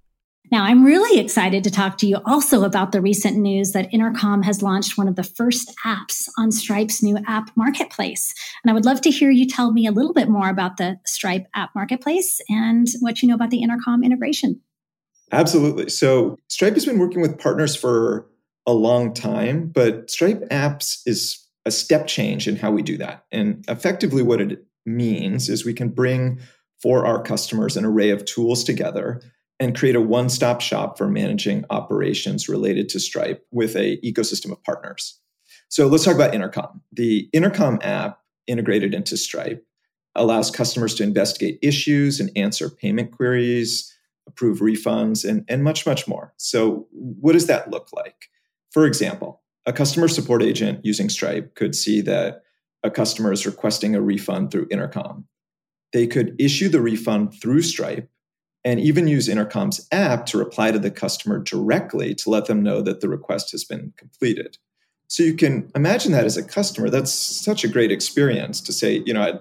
Now, 0.50 0.64
I'm 0.64 0.82
really 0.82 1.20
excited 1.20 1.62
to 1.64 1.70
talk 1.70 1.98
to 1.98 2.06
you 2.06 2.20
also 2.24 2.64
about 2.64 2.92
the 2.92 3.02
recent 3.02 3.36
news 3.36 3.72
that 3.72 3.92
Intercom 3.92 4.44
has 4.44 4.62
launched 4.62 4.96
one 4.96 5.08
of 5.08 5.16
the 5.16 5.24
first 5.24 5.74
apps 5.84 6.26
on 6.38 6.50
Stripe's 6.50 7.02
new 7.02 7.18
app 7.26 7.50
marketplace. 7.54 8.32
And 8.64 8.70
I 8.70 8.72
would 8.72 8.86
love 8.86 9.02
to 9.02 9.10
hear 9.10 9.30
you 9.30 9.46
tell 9.46 9.72
me 9.72 9.86
a 9.86 9.92
little 9.92 10.14
bit 10.14 10.30
more 10.30 10.48
about 10.48 10.78
the 10.78 10.96
Stripe 11.04 11.48
app 11.54 11.74
marketplace 11.74 12.40
and 12.48 12.86
what 13.00 13.20
you 13.20 13.28
know 13.28 13.34
about 13.34 13.50
the 13.50 13.62
Intercom 13.62 14.02
integration. 14.02 14.62
Absolutely. 15.32 15.90
So, 15.90 16.38
Stripe 16.48 16.72
has 16.72 16.86
been 16.86 16.98
working 16.98 17.20
with 17.20 17.38
partners 17.38 17.76
for 17.76 18.26
a 18.66 18.72
long 18.72 19.12
time, 19.12 19.68
but 19.68 20.10
Stripe 20.10 20.42
Apps 20.50 21.00
is 21.06 21.46
a 21.64 21.70
step 21.70 22.06
change 22.06 22.48
in 22.48 22.56
how 22.56 22.70
we 22.70 22.82
do 22.82 22.96
that. 22.98 23.24
And 23.32 23.64
effectively, 23.68 24.22
what 24.22 24.40
it 24.40 24.64
means 24.84 25.48
is 25.48 25.64
we 25.64 25.74
can 25.74 25.88
bring 25.88 26.40
for 26.80 27.06
our 27.06 27.22
customers 27.22 27.76
an 27.76 27.84
array 27.84 28.10
of 28.10 28.24
tools 28.24 28.64
together 28.64 29.22
and 29.60 29.76
create 29.76 29.94
a 29.94 30.00
one 30.00 30.28
stop 30.28 30.60
shop 30.60 30.98
for 30.98 31.08
managing 31.08 31.64
operations 31.70 32.48
related 32.48 32.88
to 32.88 33.00
Stripe 33.00 33.46
with 33.52 33.76
a 33.76 33.98
ecosystem 33.98 34.50
of 34.50 34.62
partners. 34.64 35.20
So 35.68 35.86
let's 35.86 36.04
talk 36.04 36.16
about 36.16 36.34
Intercom. 36.34 36.82
The 36.92 37.28
Intercom 37.32 37.78
app 37.82 38.18
integrated 38.46 38.92
into 38.92 39.16
Stripe 39.16 39.64
allows 40.14 40.50
customers 40.50 40.94
to 40.96 41.04
investigate 41.04 41.58
issues 41.62 42.20
and 42.20 42.30
answer 42.36 42.68
payment 42.68 43.12
queries, 43.12 43.90
approve 44.26 44.58
refunds, 44.58 45.28
and, 45.28 45.44
and 45.48 45.62
much, 45.62 45.86
much 45.86 46.06
more. 46.06 46.34
So, 46.36 46.88
what 46.90 47.32
does 47.32 47.46
that 47.46 47.70
look 47.70 47.88
like? 47.92 48.28
For 48.72 48.86
example, 48.86 49.42
a 49.66 49.72
customer 49.72 50.08
support 50.08 50.42
agent 50.42 50.84
using 50.84 51.08
Stripe 51.08 51.54
could 51.54 51.74
see 51.74 52.00
that 52.00 52.42
a 52.82 52.90
customer 52.90 53.32
is 53.32 53.46
requesting 53.46 53.94
a 53.94 54.00
refund 54.00 54.50
through 54.50 54.66
Intercom. 54.70 55.26
They 55.92 56.06
could 56.06 56.34
issue 56.40 56.68
the 56.68 56.80
refund 56.80 57.34
through 57.40 57.62
Stripe 57.62 58.08
and 58.64 58.80
even 58.80 59.06
use 59.06 59.28
Intercom's 59.28 59.86
app 59.92 60.24
to 60.26 60.38
reply 60.38 60.70
to 60.70 60.78
the 60.78 60.90
customer 60.90 61.38
directly 61.38 62.14
to 62.14 62.30
let 62.30 62.46
them 62.46 62.62
know 62.62 62.80
that 62.80 63.00
the 63.00 63.08
request 63.08 63.50
has 63.52 63.64
been 63.64 63.92
completed. 63.96 64.56
So 65.06 65.22
you 65.22 65.34
can 65.34 65.70
imagine 65.74 66.12
that 66.12 66.24
as 66.24 66.36
a 66.36 66.42
customer, 66.42 66.88
that's 66.88 67.12
such 67.12 67.64
a 67.64 67.68
great 67.68 67.92
experience 67.92 68.60
to 68.62 68.72
say, 68.72 69.02
you 69.04 69.12
know, 69.12 69.22
I'd, 69.22 69.40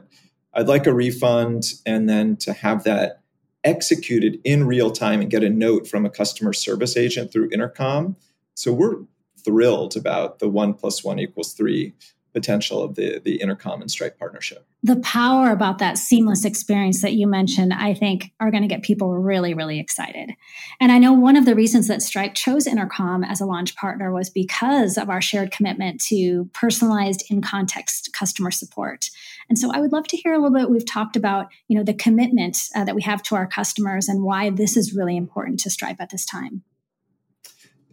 I'd 0.54 0.68
like 0.68 0.86
a 0.86 0.94
refund, 0.94 1.64
and 1.86 2.10
then 2.10 2.36
to 2.38 2.52
have 2.52 2.84
that 2.84 3.22
executed 3.64 4.40
in 4.44 4.68
real 4.68 4.92
time 4.92 5.22
and 5.22 5.30
get 5.30 5.44
a 5.44 5.50
note 5.50 5.88
from 5.88 6.06
a 6.06 6.10
customer 6.10 6.52
service 6.52 6.98
agent 6.98 7.32
through 7.32 7.50
Intercom. 7.52 8.18
So 8.56 8.74
we're 8.74 8.98
thrilled 9.44 9.96
about 9.96 10.40
the 10.40 10.50
one 10.50 10.74
plus 10.74 11.04
one 11.04 11.20
equals 11.20 11.54
three 11.54 11.94
potential 12.34 12.82
of 12.82 12.96
the 12.96 13.22
the 13.24 13.42
intercom 13.42 13.82
and 13.82 13.92
stripe 13.92 14.18
partnership. 14.18 14.66
The 14.84 14.98
power 14.98 15.52
about 15.52 15.78
that 15.78 15.98
seamless 15.98 16.46
experience 16.46 17.02
that 17.02 17.14
you 17.14 17.28
mentioned 17.28 17.74
i 17.74 17.94
think 17.94 18.32
are 18.40 18.52
going 18.52 18.64
to 18.64 18.70
get 18.70 18.84
people 18.84 19.14
really 19.14 19.54
really 19.54 19.80
excited. 19.80 20.32
And 20.80 20.92
i 20.92 20.98
know 20.98 21.14
one 21.14 21.36
of 21.36 21.46
the 21.46 21.56
reasons 21.56 21.88
that 21.88 22.02
stripe 22.02 22.34
chose 22.34 22.68
intercom 22.68 23.24
as 23.24 23.42
a 23.42 23.46
launch 23.46 23.76
partner 23.76 24.12
was 24.12 24.30
because 24.30 24.98
of 24.98 25.10
our 25.10 25.22
shared 25.22 25.52
commitment 25.52 26.02
to 26.06 26.50
personalized 26.54 27.24
in 27.30 27.42
context 27.42 28.12
customer 28.18 28.52
support. 28.52 29.10
And 29.50 29.60
so 29.60 29.72
i 29.74 29.80
would 29.80 29.92
love 29.92 30.08
to 30.08 30.18
hear 30.18 30.34
a 30.34 30.42
little 30.42 30.58
bit 30.58 30.70
we've 30.70 30.86
talked 30.86 31.16
about 31.16 31.48
you 31.68 31.78
know 31.78 31.84
the 31.84 31.94
commitment 31.94 32.58
uh, 32.76 32.86
that 32.86 32.96
we 32.96 33.02
have 33.02 33.24
to 33.24 33.36
our 33.36 33.48
customers 33.48 34.08
and 34.08 34.24
why 34.24 34.50
this 34.50 34.78
is 34.78 34.96
really 34.96 35.18
important 35.18 35.60
to 35.62 35.70
stripe 35.70 35.98
at 36.00 36.10
this 36.10 36.26
time 36.26 36.64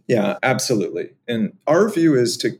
yeah 0.09 0.37
absolutely 0.43 1.11
and 1.29 1.57
our 1.67 1.87
view 1.89 2.15
is 2.15 2.35
to 2.35 2.59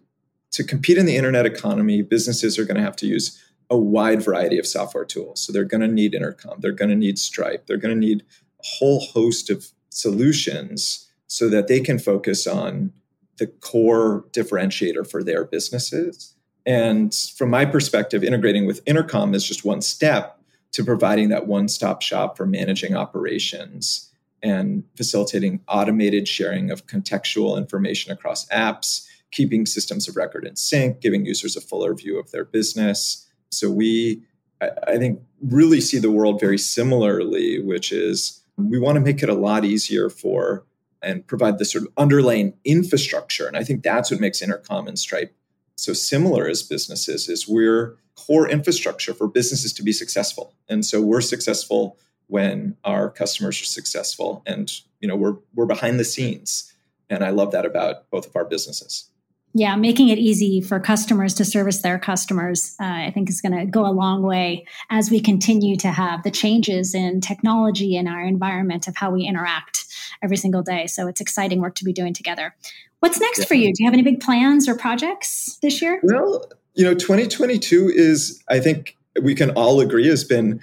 to 0.52 0.64
compete 0.64 0.98
in 0.98 1.06
the 1.06 1.16
internet 1.16 1.46
economy, 1.46 2.02
businesses 2.02 2.58
are 2.58 2.66
going 2.66 2.78
to 2.78 2.84
have 2.84 2.96
to 2.98 3.08
use 3.08 3.42
a 3.70 3.78
wide 3.78 4.22
variety 4.22 4.58
of 4.58 4.66
software 4.66 5.06
tools. 5.06 5.42
So 5.42 5.54
they're 5.54 5.64
going 5.64 5.82
to 5.82 5.88
need 5.88 6.16
Intercom, 6.16 6.60
they're 6.60 6.72
going 6.72 6.90
to 6.90 6.96
need 6.96 7.20
Stripe, 7.20 7.68
they're 7.68 7.78
going 7.78 7.94
to 7.94 8.00
need 8.00 8.24
a 8.60 8.64
whole 8.64 9.00
host 9.00 9.50
of 9.50 9.68
solutions 9.90 11.08
so 11.28 11.50
that 11.50 11.68
they 11.68 11.80
can 11.80 12.00
focus 12.00 12.48
on 12.48 12.92
the 13.38 13.48
core 13.48 14.26
differentiator 14.32 15.10
for 15.10 15.24
their 15.24 15.46
businesses. 15.46 16.34
And 16.66 17.14
from 17.38 17.52
my 17.52 17.66
perspective, 17.66 18.24
integrating 18.24 18.66
with 18.66 18.82
Intercom 18.86 19.34
is 19.34 19.48
just 19.48 19.64
one 19.64 19.82
step 19.82 20.40
to 20.72 20.84
providing 20.84 21.30
that 21.30 21.48
one 21.48 21.68
stop 21.68 22.02
shop 22.02 22.38
for 22.38 22.46
managing 22.46 22.96
operations 22.96 24.09
and 24.42 24.84
facilitating 24.96 25.62
automated 25.68 26.28
sharing 26.28 26.72
of 26.72 26.88
contextual 26.88 27.58
information 27.58 28.12
across 28.12 28.48
apps 28.48 29.08
keeping 29.32 29.66
systems 29.66 30.08
of 30.08 30.16
record 30.16 30.46
in 30.46 30.56
sync, 30.56 31.02
giving 31.02 31.26
users 31.26 31.56
a 31.56 31.62
fuller 31.62 31.94
view 31.94 32.20
of 32.20 32.32
their 32.32 32.46
business. 32.46 33.28
So 33.52 33.70
we, 33.70 34.24
I 34.62 34.98
think, 34.98 35.22
really 35.42 35.82
see 35.82 36.00
the 36.00 36.12
world 36.12 36.40
very 36.40 36.58
similarly, 36.58 37.62
which 37.62 37.92
is 37.92 38.42
we 38.58 38.80
want 38.80 38.96
to 38.96 39.02
make 39.02 39.24
it 39.24 39.30
a 39.30 39.36
lot 39.36 39.66
easier 39.66 40.10
for 40.10 40.66
and 41.02 41.26
provide 41.28 41.60
this 41.60 41.72
sort 41.72 41.86
of 41.86 41.94
underlying 41.98 42.54
infrastructure. 42.66 43.48
And 43.48 43.56
I 43.56 43.64
think 43.64 43.84
that's 43.84 44.12
what 44.12 44.20
makes 44.20 44.42
Intercom 44.42 44.88
and 44.88 45.00
Stripe 45.00 45.34
so 45.78 45.94
similar 45.94 46.48
as 46.48 46.62
businesses 46.62 47.30
is 47.30 47.48
we're 47.48 47.96
core 48.18 48.50
infrastructure 48.50 49.14
for 49.14 49.30
businesses 49.30 49.72
to 49.74 49.84
be 49.84 49.94
successful. 49.94 50.54
And 50.68 50.86
so 50.86 51.02
we're 51.02 51.22
successful 51.22 51.98
when 52.30 52.78
our 52.86 53.10
customers 53.10 53.62
are 53.62 53.66
successful 53.66 54.42
and 54.46 54.82
you 55.02 55.08
know 55.08 55.16
we're 55.16 55.36
we're 55.54 55.66
behind 55.66 56.00
the 56.00 56.06
scenes 56.06 56.74
and 57.10 57.24
I 57.24 57.32
love 57.32 57.52
that 57.52 57.66
about 57.66 58.10
both 58.10 58.28
of 58.28 58.36
our 58.36 58.46
businesses 58.46 59.10
yeah, 59.54 59.76
making 59.76 60.10
it 60.10 60.20
easy 60.20 60.62
for 60.62 60.80
customers 60.80 61.34
to 61.36 61.46
service 61.46 61.82
their 61.82 61.98
customers, 61.98 62.76
uh, 62.80 62.86
I 62.86 63.12
think 63.12 63.30
is 63.30 63.42
going 63.42 63.58
to 63.58 63.66
go 63.66 63.86
a 63.86 63.92
long 63.92 64.22
way 64.22 64.66
as 64.92 65.10
we 65.10 65.20
continue 65.20 65.76
to 65.78 65.90
have 65.90 66.22
the 66.22 66.30
changes 66.30 66.94
in 66.94 67.20
technology 67.20 67.96
in 67.96 68.08
our 68.08 68.22
environment 68.22 68.88
of 68.88 68.96
how 68.96 69.10
we 69.10 69.24
interact 69.24 69.86
every 70.22 70.38
single 70.38 70.62
day. 70.62 70.86
So 70.86 71.08
it's 71.08 71.20
exciting 71.20 71.62
work 71.62 71.76
to 71.76 71.84
be 71.84 71.94
doing 71.94 72.14
together. 72.14 72.56
What's 73.00 73.20
next 73.20 73.40
yeah. 73.40 73.46
for 73.46 73.56
you? 73.56 73.74
Do 73.74 73.84
you 73.84 73.88
have 73.88 73.94
any 73.94 74.04
big 74.04 74.20
plans 74.20 74.70
or 74.70 74.76
projects 74.76 75.58
this 75.64 75.82
year? 75.82 76.00
Well, 76.04 76.46
you 76.76 76.84
know, 76.84 76.94
2022 76.94 77.90
is, 77.90 78.44
I 78.50 78.60
think 78.60 78.96
we 79.20 79.34
can 79.34 79.50
all 79.52 79.80
agree, 79.82 80.08
has 80.08 80.24
been 80.24 80.62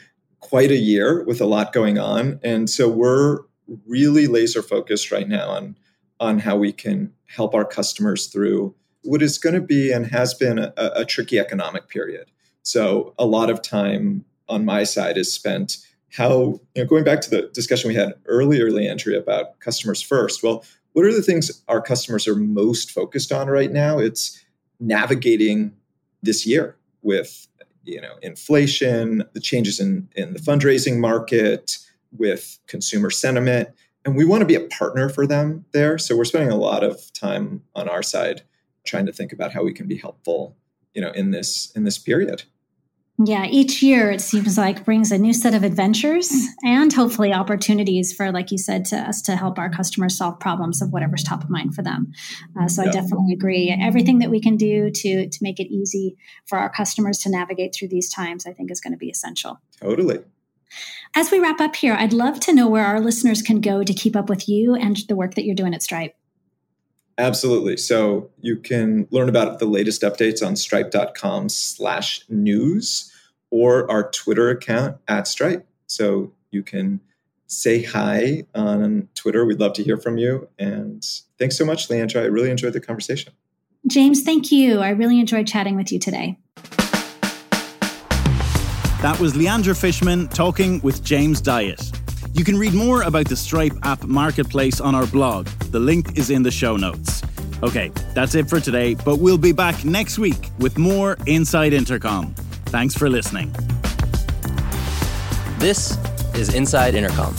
quite 0.48 0.70
a 0.70 0.76
year 0.76 1.24
with 1.24 1.40
a 1.40 1.46
lot 1.46 1.72
going 1.72 1.98
on. 1.98 2.38
And 2.44 2.70
so 2.70 2.88
we're 2.88 3.40
really 3.86 4.28
laser 4.28 4.62
focused 4.62 5.10
right 5.10 5.28
now 5.28 5.48
on 5.48 5.76
on 6.20 6.38
how 6.38 6.56
we 6.56 6.72
can 6.72 7.12
help 7.26 7.54
our 7.54 7.64
customers 7.64 8.28
through 8.28 8.74
what 9.02 9.22
is 9.22 9.38
going 9.38 9.54
to 9.54 9.60
be 9.60 9.92
and 9.92 10.06
has 10.06 10.32
been 10.34 10.58
a, 10.58 10.72
a 10.76 11.04
tricky 11.04 11.38
economic 11.38 11.88
period. 11.88 12.30
So 12.62 13.12
a 13.18 13.26
lot 13.26 13.50
of 13.50 13.60
time 13.60 14.24
on 14.48 14.64
my 14.64 14.84
side 14.84 15.18
is 15.18 15.32
spent 15.32 15.78
how 16.12 16.60
you 16.74 16.82
know 16.82 16.84
going 16.86 17.04
back 17.04 17.20
to 17.22 17.30
the 17.30 17.50
discussion 17.52 17.88
we 17.88 17.94
had 17.94 18.14
earlier 18.26 18.70
Leandra 18.70 19.18
about 19.18 19.58
customers 19.58 20.00
first 20.00 20.42
well 20.42 20.64
what 20.92 21.04
are 21.04 21.12
the 21.12 21.20
things 21.20 21.62
our 21.66 21.82
customers 21.82 22.28
are 22.28 22.36
most 22.36 22.92
focused 22.92 23.32
on 23.32 23.48
right 23.48 23.72
now 23.72 23.98
it's 23.98 24.40
navigating 24.78 25.74
this 26.22 26.46
year 26.46 26.76
with 27.02 27.48
you 27.86 28.00
know 28.00 28.16
inflation 28.22 29.24
the 29.32 29.40
changes 29.40 29.80
in 29.80 30.08
in 30.16 30.32
the 30.32 30.40
fundraising 30.40 30.98
market 30.98 31.78
with 32.12 32.58
consumer 32.66 33.10
sentiment 33.10 33.68
and 34.06 34.14
we 34.14 34.24
want 34.24 34.40
to 34.40 34.46
be 34.46 34.54
a 34.54 34.60
partner 34.60 35.08
for 35.08 35.26
them 35.26 35.64
there. 35.72 35.98
So 35.98 36.16
we're 36.16 36.24
spending 36.24 36.50
a 36.50 36.56
lot 36.56 36.84
of 36.84 37.12
time 37.12 37.64
on 37.74 37.88
our 37.88 38.04
side 38.04 38.42
trying 38.84 39.04
to 39.06 39.12
think 39.12 39.32
about 39.32 39.52
how 39.52 39.64
we 39.64 39.72
can 39.72 39.88
be 39.88 39.96
helpful, 39.96 40.56
you 40.94 41.02
know, 41.02 41.10
in 41.10 41.32
this 41.32 41.72
in 41.74 41.82
this 41.82 41.98
period. 41.98 42.44
Yeah, 43.18 43.46
each 43.46 43.82
year 43.82 44.10
it 44.10 44.20
seems 44.20 44.58
like 44.58 44.84
brings 44.84 45.10
a 45.10 45.16
new 45.16 45.32
set 45.32 45.54
of 45.54 45.62
adventures 45.62 46.30
and 46.62 46.92
hopefully 46.92 47.32
opportunities 47.32 48.12
for, 48.12 48.30
like 48.30 48.52
you 48.52 48.58
said, 48.58 48.84
to 48.86 48.96
us 48.96 49.22
to 49.22 49.36
help 49.36 49.58
our 49.58 49.70
customers 49.70 50.18
solve 50.18 50.38
problems 50.38 50.82
of 50.82 50.92
whatever's 50.92 51.22
top 51.22 51.42
of 51.42 51.48
mind 51.48 51.74
for 51.74 51.82
them. 51.82 52.12
Uh, 52.60 52.68
so 52.68 52.82
yeah. 52.82 52.90
I 52.90 52.92
definitely 52.92 53.32
agree. 53.32 53.74
Everything 53.80 54.18
that 54.18 54.30
we 54.30 54.40
can 54.40 54.56
do 54.56 54.90
to 54.90 55.28
to 55.28 55.38
make 55.40 55.58
it 55.58 55.72
easy 55.72 56.16
for 56.46 56.58
our 56.58 56.68
customers 56.68 57.18
to 57.20 57.30
navigate 57.30 57.74
through 57.74 57.88
these 57.88 58.12
times, 58.12 58.46
I 58.46 58.52
think, 58.52 58.70
is 58.70 58.82
going 58.82 58.92
to 58.92 58.98
be 58.98 59.08
essential. 59.08 59.60
Totally. 59.80 60.18
As 61.14 61.30
we 61.30 61.38
wrap 61.38 61.60
up 61.60 61.76
here, 61.76 61.94
I'd 61.94 62.12
love 62.12 62.40
to 62.40 62.52
know 62.52 62.68
where 62.68 62.84
our 62.84 63.00
listeners 63.00 63.40
can 63.40 63.62
go 63.62 63.82
to 63.82 63.94
keep 63.94 64.14
up 64.14 64.28
with 64.28 64.46
you 64.46 64.74
and 64.74 64.96
the 65.08 65.16
work 65.16 65.36
that 65.36 65.44
you're 65.46 65.54
doing 65.54 65.74
at 65.74 65.82
Stripe. 65.82 66.14
Absolutely. 67.18 67.76
So 67.76 68.30
you 68.40 68.56
can 68.56 69.08
learn 69.10 69.28
about 69.28 69.58
the 69.58 69.66
latest 69.66 70.02
updates 70.02 70.46
on 70.46 70.54
stripe.com 70.54 71.48
slash 71.48 72.22
news 72.28 73.12
or 73.50 73.90
our 73.90 74.10
Twitter 74.10 74.50
account 74.50 74.98
at 75.08 75.26
Stripe. 75.26 75.66
So 75.86 76.32
you 76.50 76.62
can 76.62 77.00
say 77.46 77.82
hi 77.82 78.44
on 78.54 79.08
Twitter. 79.14 79.46
We'd 79.46 79.60
love 79.60 79.72
to 79.74 79.82
hear 79.82 79.96
from 79.96 80.18
you. 80.18 80.48
And 80.58 81.06
thanks 81.38 81.56
so 81.56 81.64
much, 81.64 81.88
Leandra. 81.88 82.22
I 82.22 82.26
really 82.26 82.50
enjoyed 82.50 82.72
the 82.72 82.80
conversation. 82.80 83.32
James, 83.86 84.22
thank 84.22 84.50
you. 84.50 84.80
I 84.80 84.90
really 84.90 85.20
enjoyed 85.20 85.46
chatting 85.46 85.76
with 85.76 85.92
you 85.92 85.98
today. 85.98 86.38
That 89.02 89.18
was 89.20 89.34
Leandra 89.34 89.78
Fishman 89.78 90.28
talking 90.28 90.80
with 90.80 91.04
James 91.04 91.40
Dyett. 91.40 92.05
You 92.36 92.44
can 92.44 92.58
read 92.58 92.74
more 92.74 93.00
about 93.00 93.30
the 93.30 93.34
Stripe 93.34 93.72
app 93.82 94.04
marketplace 94.04 94.78
on 94.78 94.94
our 94.94 95.06
blog. 95.06 95.46
The 95.72 95.80
link 95.80 96.18
is 96.18 96.28
in 96.28 96.42
the 96.42 96.50
show 96.50 96.76
notes. 96.76 97.22
Okay, 97.62 97.90
that's 98.12 98.34
it 98.34 98.46
for 98.46 98.60
today, 98.60 98.92
but 98.92 99.20
we'll 99.20 99.38
be 99.38 99.52
back 99.52 99.86
next 99.86 100.18
week 100.18 100.50
with 100.58 100.76
more 100.76 101.16
Inside 101.24 101.72
Intercom. 101.72 102.34
Thanks 102.66 102.94
for 102.94 103.08
listening. 103.08 103.50
This 105.58 105.96
is 106.34 106.52
Inside 106.54 106.94
Intercom. 106.94 107.34